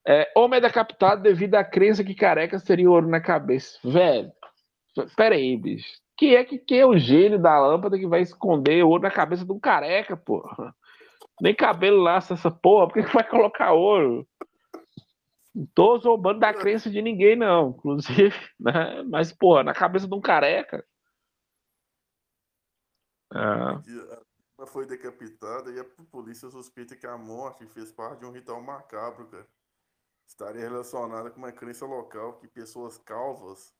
[0.06, 3.78] É, homem é decapitado devido à crença que carecas teriam ouro na cabeça.
[3.84, 4.32] Velho,
[5.16, 6.00] peraí, bicho.
[6.16, 9.44] Quem é que quem é o gênio da lâmpada que vai esconder ouro na cabeça
[9.44, 10.44] de um careca, pô?
[11.40, 14.26] Nem cabelo laça essa porra, por que, que vai colocar ouro?
[15.54, 17.70] Não tô zombando da crença de ninguém, não.
[17.70, 19.02] Inclusive, né?
[19.04, 20.84] Mas, porra, na cabeça de um careca.
[23.30, 23.80] Ah.
[24.58, 28.62] Ela foi decapitada e a polícia suspeita que a morte fez parte de um ritual
[28.62, 29.46] macabro, cara.
[30.26, 33.74] Estaria relacionada com uma crença local que pessoas calvas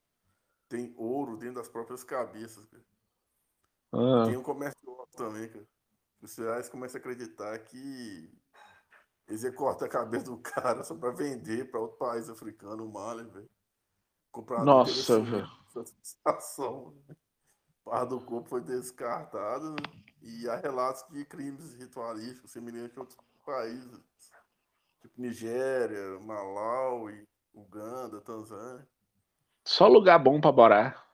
[0.68, 2.84] têm ouro dentro das próprias cabeças, cara.
[3.92, 4.26] Ah.
[4.26, 4.78] Tem um comércio
[5.16, 5.66] também, cara.
[6.20, 8.30] Os reais começam a acreditar que
[9.26, 12.92] eles iam cortar a cabeça do cara só pra vender pra outro país africano, o
[12.92, 13.50] Mali, velho.
[14.64, 15.48] Nossa, velho.
[16.02, 16.94] Situação.
[17.84, 19.76] Parte do corpo foi descartada né?
[20.20, 24.00] e há relatos de crimes ritualísticos semelhantes em outros países,
[25.22, 27.22] Nigéria, Malawi,
[27.54, 28.84] Uganda, Tanzânia.
[29.64, 31.06] Só lugar bom para morar.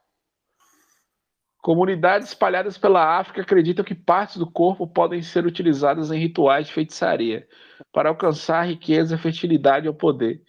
[1.60, 6.72] Comunidades espalhadas pela África acreditam que partes do corpo podem ser utilizadas em rituais de
[6.72, 7.46] feitiçaria
[7.92, 10.42] para alcançar riqueza, fertilidade ou poder.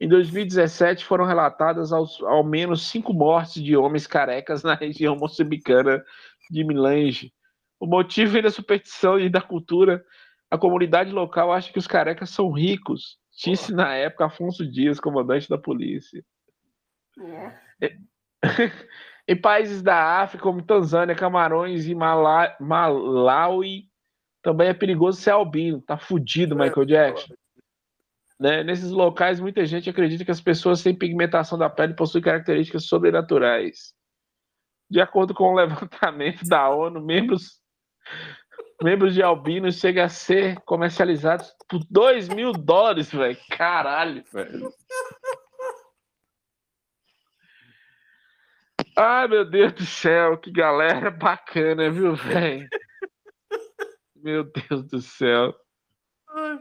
[0.00, 6.04] Em 2017, foram relatadas aos, ao menos cinco mortes de homens carecas na região moçambicana
[6.50, 7.32] de Milange.
[7.78, 10.04] O motivo vem da superstição e da cultura.
[10.50, 15.48] A comunidade local acha que os carecas são ricos, disse na época Afonso Dias, comandante
[15.48, 16.24] da polícia.
[17.80, 17.96] É.
[19.26, 23.88] em países da África, como Tanzânia, Camarões e Mala Malawi,
[24.42, 25.80] também é perigoso ser albino.
[25.80, 27.34] Tá fudido, é, Michael Jackson.
[28.38, 28.62] Né?
[28.62, 33.94] Nesses locais, muita gente acredita que as pessoas sem pigmentação da pele possuem características sobrenaturais.
[34.88, 37.60] De acordo com o levantamento da ONU, membros,
[38.82, 43.38] membros de albinos chegam a ser comercializados por 2 mil dólares, velho.
[43.50, 44.72] Caralho, velho.
[48.98, 52.66] Ai, meu Deus do céu, que galera bacana, viu, velho?
[54.16, 55.54] Meu Deus do céu.
[56.28, 56.58] Ai,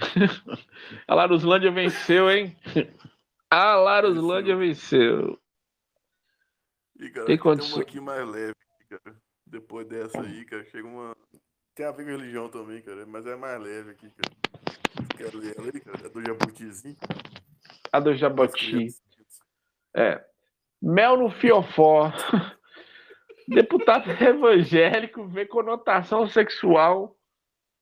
[1.06, 2.56] A Laruslândia venceu, hein?
[3.50, 5.39] A Laruslândia venceu.
[7.00, 7.74] E, cara, tem condições.
[7.74, 8.54] uma aqui mais leve,
[8.88, 9.16] cara.
[9.46, 11.16] Depois dessa aí, cara, chega uma.
[11.74, 14.40] Tem a ver com religião também, cara, mas é mais leve aqui, cara.
[15.16, 16.06] Quero ler ela aí, cara.
[16.06, 16.96] É do Jabutizinho.
[17.92, 18.88] A do Jabuti.
[19.96, 20.24] É.
[20.80, 22.12] Mel no fiofó.
[23.48, 27.16] Deputado evangélico vê conotação sexual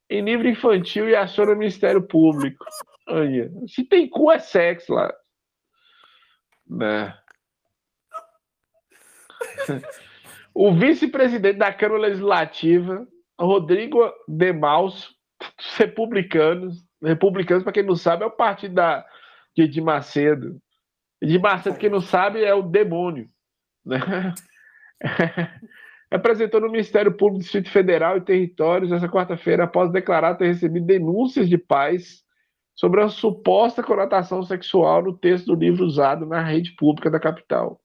[0.09, 2.65] em livro infantil e aciona o Ministério Público.
[3.07, 5.15] Olha, se tem cu é sexo lá.
[6.67, 7.15] Né?
[10.55, 13.07] O vice-presidente da Câmara Legislativa,
[13.39, 15.15] Rodrigo Demaus,
[15.77, 19.05] republicanos, republicanos, para quem não sabe, é o partido da,
[19.57, 20.59] de, de Macedo.
[21.23, 23.29] De Macedo, quem não sabe, é o demônio.
[23.85, 23.99] Né?
[26.11, 30.87] apresentou no Ministério Público do Distrito Federal e Territórios essa quarta-feira após declarar ter recebido
[30.87, 32.25] denúncias de pais
[32.75, 37.81] sobre a suposta conotação sexual no texto do livro usado na rede pública da capital.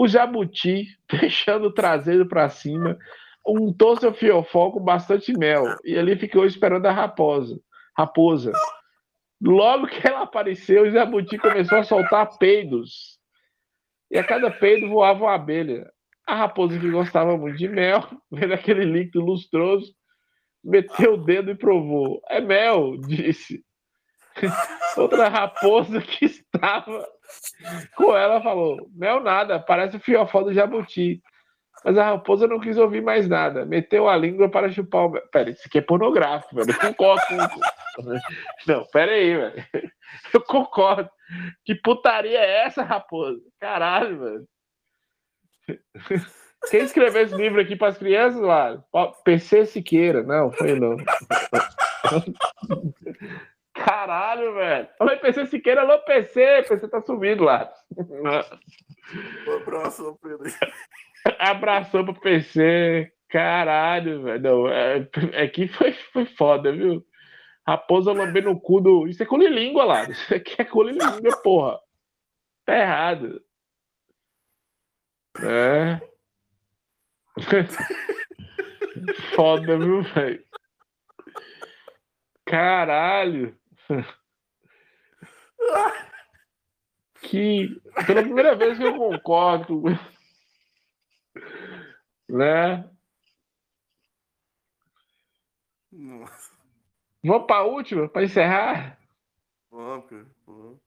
[0.00, 2.96] O jabuti, deixando o traseiro para cima,
[3.44, 7.60] untou seu fiofó com bastante mel e ali ficou esperando a raposa.
[7.96, 8.52] Raposa.
[9.42, 13.18] Logo que ela apareceu, o jabuti começou a soltar peidos.
[14.08, 15.90] E a cada peido voava uma abelha.
[16.24, 19.92] A raposa que gostava muito de mel, vendo aquele líquido lustroso,
[20.62, 22.22] meteu o dedo e provou.
[22.28, 23.64] É mel, disse.
[24.96, 27.04] Outra raposa que estava
[27.96, 31.22] com ela falou: Mel nada, parece o fiofó do jabuti.
[31.84, 33.64] Mas a raposa não quis ouvir mais nada.
[33.64, 35.12] Meteu a língua para chupar o.
[35.30, 36.70] Pera, isso aqui é pornográfico, velho.
[36.70, 37.36] Eu concordo com.
[38.66, 39.64] Não, pera aí, velho.
[40.32, 41.10] Eu concordo.
[41.64, 43.40] Que putaria é essa, raposa?
[43.60, 44.48] Caralho, velho.
[46.70, 48.82] Quem escreveu esse livro aqui para as crianças lá?
[49.24, 50.22] PC Siqueira.
[50.22, 50.96] Não, foi não.
[53.84, 54.88] Caralho, velho.
[54.98, 56.64] Falei PC Siqueira, alô PC.
[56.68, 57.72] PC tá subindo lá.
[59.46, 60.44] Um abraço, Pedro.
[61.38, 63.12] Abraçou pro PC.
[63.28, 64.40] Caralho, velho.
[64.40, 65.08] Não, é,
[65.42, 67.04] aqui é foi, foi foda, viu?
[67.66, 69.06] Raposa lambendo o cu do.
[69.06, 70.04] Isso é colilíngua lá.
[70.04, 71.78] Isso aqui é colilíngua, porra.
[72.64, 73.42] Tá errado.
[75.40, 76.00] É.
[79.36, 80.42] Foda, viu, velho?
[82.44, 83.56] Caralho.
[87.22, 89.82] Que pela primeira vez que eu concordo,
[92.28, 92.88] né?
[95.90, 96.56] Nossa.
[97.24, 98.98] Vamos para a última, para encerrar?
[99.70, 100.26] Vamos, cara.
[100.46, 100.78] Vamos.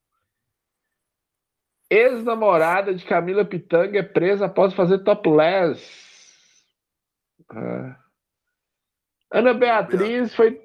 [1.89, 6.65] Ex-namorada de Camila Pitanga é presa após fazer topless.
[7.53, 7.95] É.
[9.29, 10.61] Ana Beatriz foi,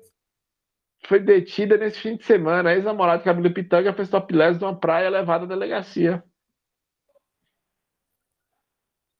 [1.06, 2.70] foi detida nesse fim de semana.
[2.70, 6.22] A ex-namorada de Camila Pitanga fez topless numa praia levada à delegacia.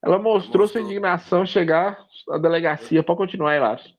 [0.02, 0.68] Ela mostrou, mostrou.
[0.68, 1.98] sua indignação chegar
[2.30, 3.02] à delegacia.
[3.02, 3.96] Pode continuar aí.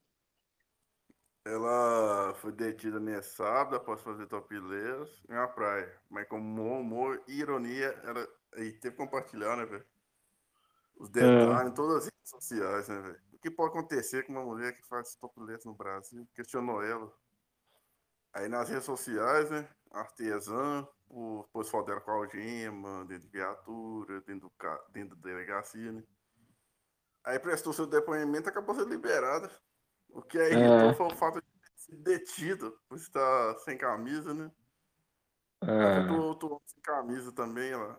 [1.45, 5.91] Ela foi detida nesse sábado após fazer topless em uma praia.
[6.09, 8.27] Mas com humor e ironia, ela
[8.57, 9.85] e teve que compartilhar, né, velho?
[10.97, 11.67] Os detalhes é.
[11.67, 13.19] em todas as redes sociais, né, velho?
[13.33, 16.27] O que pode acontecer com uma mulher que faz topless no Brasil?
[16.33, 17.11] Questionou ela.
[18.37, 19.67] Aí nas redes sociais, né?
[19.91, 26.03] Artesã, o foto dela com algema, dentro de viatura, dentro, do, dentro da delegacia, né?
[27.23, 29.49] Aí prestou seu depoimento e acabou sendo liberada.
[30.09, 30.93] O que aí é.
[30.93, 34.51] foi o fato de ser detido por estar sem camisa, né?
[35.63, 36.01] É.
[36.01, 37.97] Eu tô, tô, sem camisa também, ó.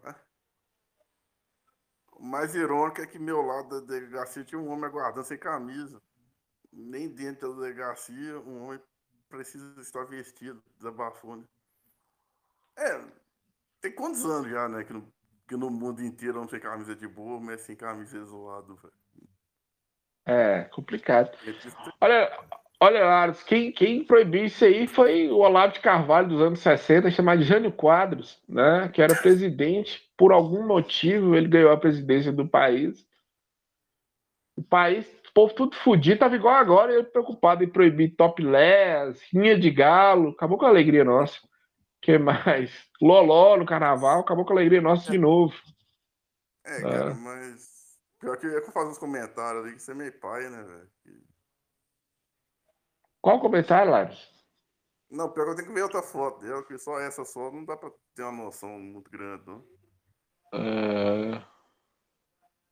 [2.12, 6.01] O mais irônico é que meu lado da delegacia tinha um homem aguardando sem camisa.
[6.72, 8.80] Nem dentro da delegacia um homem
[9.29, 11.45] precisa estar vestido, desabafou, né?
[12.76, 13.01] É,
[13.81, 14.85] tem quantos anos já, né?
[14.85, 15.12] Que no,
[15.47, 18.95] que no mundo inteiro não tem camisa de boa, mas sem camisa é zoado, velho.
[20.26, 21.37] É, complicado.
[22.01, 22.39] Olha,
[22.79, 27.11] olha, Aros, quem, quem proibiu isso aí foi o Olavo de Carvalho dos anos 60,
[27.11, 28.91] chamado Jânio Quadros, né?
[28.91, 30.07] Que era presidente.
[30.16, 33.07] Por algum motivo, ele ganhou a presidência do país.
[34.55, 39.59] O país, o povo tudo fudido, tava igual agora, ele preocupado em proibir topless, rinha
[39.59, 41.39] de galo, acabou com a alegria nossa.
[42.03, 42.72] que mais?
[43.01, 45.55] Loló no carnaval, acabou com a alegria nossa de novo.
[46.64, 47.14] É, cara, é.
[47.14, 47.79] mas
[48.18, 50.91] Pior que eu ia fazer uns comentários ali que você é meio pai, né, velho?
[53.20, 54.29] Qual comentário, Lares?
[55.11, 57.64] Não, pior que eu tenho que ver outra foto dela, porque só essa só não
[57.64, 59.64] dá pra ter uma noção muito grande, não.
[60.53, 61.43] É...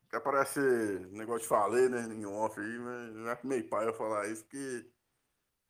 [0.09, 0.59] Que aparece
[1.11, 4.43] negócio de falei, né, em off aí, mas não é meio pai eu falar isso,
[4.43, 4.89] porque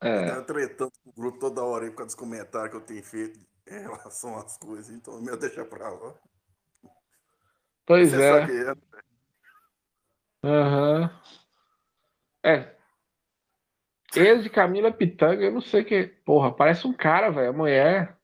[0.00, 0.30] é.
[0.30, 3.02] eu tretando com o grupo toda hora aí por causa dos comentários que eu tenho
[3.02, 6.14] feito em relação às coisas, então eu deixa pra lá.
[7.84, 8.42] Pois Você é.
[8.42, 8.74] é né?
[10.44, 11.20] Aham.
[12.44, 12.76] É.
[14.14, 16.06] Ex de Camila Pitanga, eu não sei que.
[16.24, 17.50] Porra, parece um cara, velho.
[17.50, 18.18] A mulher.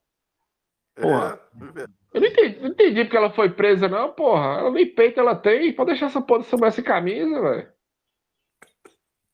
[0.95, 1.41] Porra.
[1.77, 2.04] É.
[2.15, 4.61] Eu não entendi, não entendi porque ela foi presa, não, porra.
[4.61, 5.73] Ela nem peito ela tem.
[5.75, 7.73] Pode deixar essa porra dessa mulher sem camisa, velho.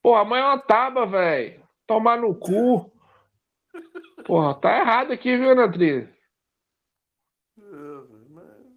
[0.02, 1.62] Porra, a mãe é uma taba, velho.
[1.86, 2.90] Tomar no cu.
[4.24, 6.08] Porra, tá errado aqui, viu, Anatriz?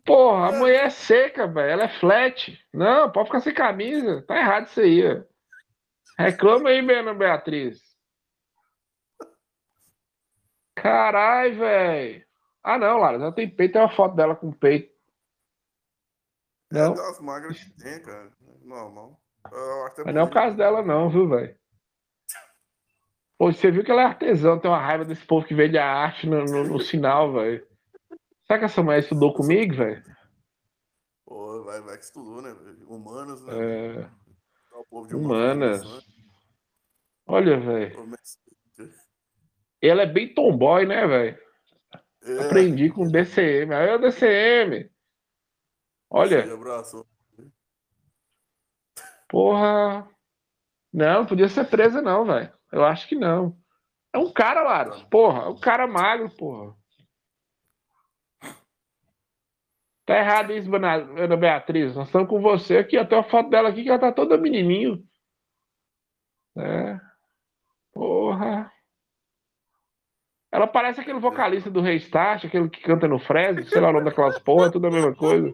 [0.03, 1.71] Porra, a mulher é seca, velho.
[1.71, 2.61] Ela é flat.
[2.73, 4.21] Não, pode ficar sem camisa.
[4.23, 5.01] Tá errado isso aí.
[5.07, 5.23] Ó.
[6.19, 7.81] Reclama aí, Ana Beatriz.
[10.75, 12.32] Caralho, velho.
[12.63, 13.17] Ah, não, Lara.
[13.17, 13.73] Ela tem peito.
[13.73, 14.93] Tem uma foto dela com peito.
[16.71, 16.93] É não.
[16.93, 18.31] É das magras que tem, cara.
[18.63, 19.19] Normal.
[20.05, 21.55] Mas não é o caso dela, não, viu, velho?
[23.37, 25.85] Pô, você viu que ela é artesã, tem uma raiva desse povo que vende a
[25.85, 27.67] arte no, no, no sinal, velho.
[28.45, 30.03] Será que essa mulher estudou comigo, velho?
[31.25, 32.51] Pô, vai, vai que estudou, né?
[32.87, 33.53] Humanos, né?
[33.53, 34.09] É...
[34.91, 35.83] Humanas.
[35.83, 36.01] Né?
[37.27, 38.17] Olha, velho.
[39.81, 41.37] Ela é bem tomboy, né, velho?
[42.25, 42.45] É.
[42.45, 43.73] Aprendi com DCM.
[43.73, 44.89] Aí é o DCM.
[46.09, 46.45] Olha.
[49.27, 50.07] Porra.
[50.91, 52.53] Não, podia ser presa, não, velho.
[52.71, 53.57] Eu acho que não.
[54.13, 55.01] É um cara, Laros.
[55.03, 56.75] Porra, é um cara magro, porra.
[60.05, 61.95] Tá errado isso, Ana Beatriz.
[61.95, 62.97] Nós estamos com você aqui.
[62.97, 65.03] Até a foto dela aqui que ela tá toda menininho.
[66.57, 66.99] É.
[67.93, 68.72] Porra.
[70.53, 74.05] Ela parece aquele vocalista do Restart, aquele que canta no Fresno, sei lá o nome
[74.05, 75.51] daquelas porra, tudo a mesma coisa.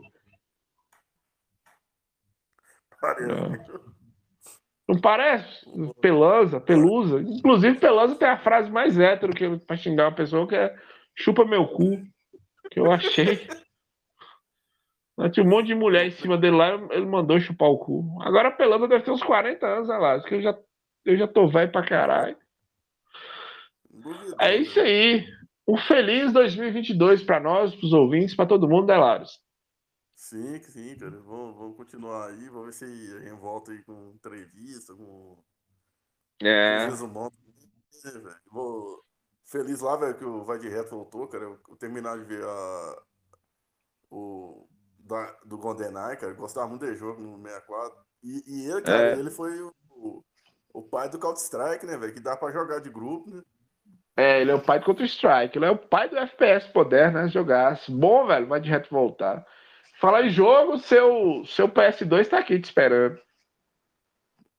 [4.90, 5.66] Não parece?
[6.02, 7.22] Pelanza, pelusa.
[7.22, 10.76] Inclusive, pelanza tem a frase mais hétero que pra xingar uma pessoa que é
[11.16, 12.04] chupa meu cu.
[12.70, 13.48] Que eu achei.
[15.32, 18.22] Tinha um monte de mulher em cima dele lá, ele mandou chupar o cu.
[18.22, 20.16] Agora a Pelanda deve ter uns 40 anos, olha lá.
[20.16, 20.58] Acho que eu já,
[21.06, 22.36] eu já tô velho pra caralho.
[24.40, 25.26] É isso aí.
[25.68, 29.40] Um feliz 2022 para nós, para os ouvintes, para todo mundo, né, Laros?
[30.16, 31.18] Sim, sim, cara.
[31.22, 35.38] Vamos, vamos continuar aí, vamos ver se a gente volta aí com entrevista, com.
[36.42, 36.86] É.
[36.86, 37.32] Resumão.
[38.52, 39.04] Vou...
[39.46, 41.46] Feliz lá, velho, que o Vai de Reto voltou, cara.
[41.46, 43.04] Eu, eu terminar de ver a.
[44.12, 44.68] O.
[45.00, 46.34] Da, do GoldenEye, cara.
[46.34, 48.06] Eu gostava muito desse jogo no 64.
[48.22, 49.20] E, e ele, cara, é.
[49.20, 50.24] ele foi o,
[50.74, 52.14] o pai do Counter-Strike, né, velho?
[52.14, 53.42] Que dá pra jogar de grupo, né?
[54.20, 55.58] É, ele é o pai do Counter-Strike.
[55.58, 57.30] Ele é o pai do FPS poder, né?
[57.30, 57.80] Jogar.
[57.88, 59.46] Bom, velho, vai de reto voltar.
[60.00, 63.18] Falar em jogo, seu, seu PS2 tá aqui te esperando.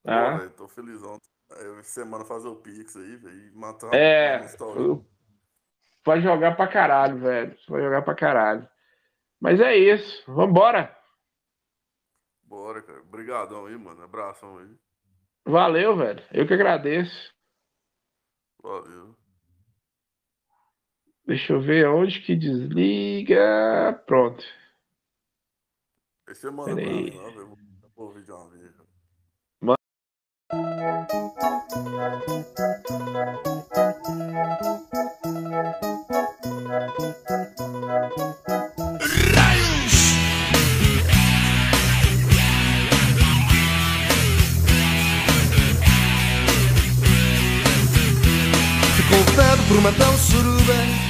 [0.07, 0.39] Ah.
[0.39, 1.19] Pô, tô felizão.
[1.51, 3.55] Essa semana fazer o Pix aí, velho.
[3.55, 4.39] Matar É.
[6.07, 7.55] Vai jogar pra caralho, velho.
[7.69, 8.67] Vai jogar pra caralho.
[9.39, 10.23] Mas é isso.
[10.27, 10.97] Vambora.
[12.45, 13.01] Bora, cara.
[13.01, 14.03] Obrigadão aí, mano.
[14.03, 14.75] Abração aí.
[15.45, 16.23] Valeu, velho.
[16.33, 17.35] Eu que agradeço.
[18.63, 19.20] Valeu.
[21.31, 24.03] Deixa eu ver onde que desliga.
[24.05, 24.45] Pronto.
[26.27, 27.57] Você manda pra mim velho.
[27.95, 28.73] Vou ouvir de uma vez.
[48.97, 51.10] Ficou fado por uma tal suruba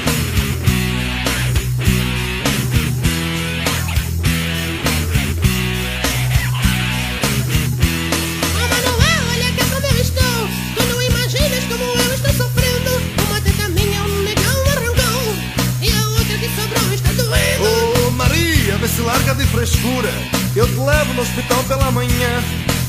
[19.51, 20.09] frescura.
[20.55, 22.43] Eu te levo no hospital pela manhã.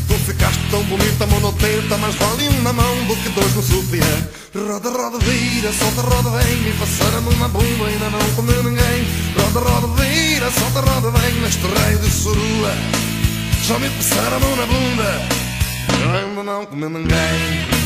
[0.08, 4.28] Tu ficaste tão bonita, monoteta, mas vale um na mão do que dois no sutiã.
[4.54, 6.56] Roda, roda, vira, solta, roda, vem.
[6.56, 9.06] Me passaram na bunda, ainda não comeu ninguém.
[9.36, 11.40] Roda, roda, vira, solta, roda, vem.
[11.40, 12.72] Neste rei de surua,
[13.66, 15.42] já me passaram na bunda.
[16.14, 17.82] Ainda não comeu ninguém.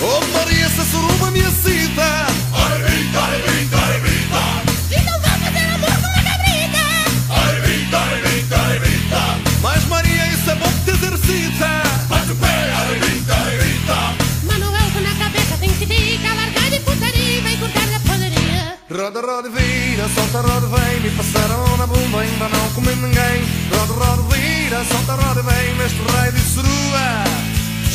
[0.00, 0.08] Bate pé.
[0.08, 0.10] Bate pé.
[0.10, 4.42] Oh Maria, essa suruba me excita Arrebita, arrebita, arrebita
[4.90, 6.84] Então vamos fazer amor com a cabrita.
[7.28, 9.20] Arrebita, arrebita, arrebita
[9.62, 15.14] Mas Maria, isso é bom que te exercita Bate o pé, arrebita, arrebita Manuel, na
[15.22, 20.08] cabeça tem que ficar Largar de putaria e vai cortar da poderia Roda, roda, vira,
[20.08, 21.00] solta, roda, vem.
[21.00, 23.44] Me passaram na bunda, ainda não comi ninguém.
[23.70, 25.74] Roda, roda, vira, solta, roda, vem.
[25.76, 27.24] Neste raio de surua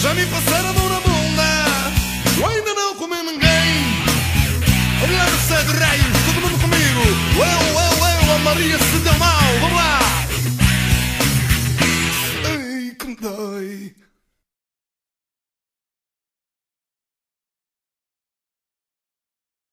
[0.02, 0.76] Já me passaram
[2.38, 4.06] eu ainda não comi ninguém.
[5.12, 7.02] Lança de raios, todo mundo comigo.
[7.36, 9.60] Eu, eu, eu, a Maria se deu mal.
[9.62, 10.00] Vamos lá.
[12.46, 14.05] Ai, que dói.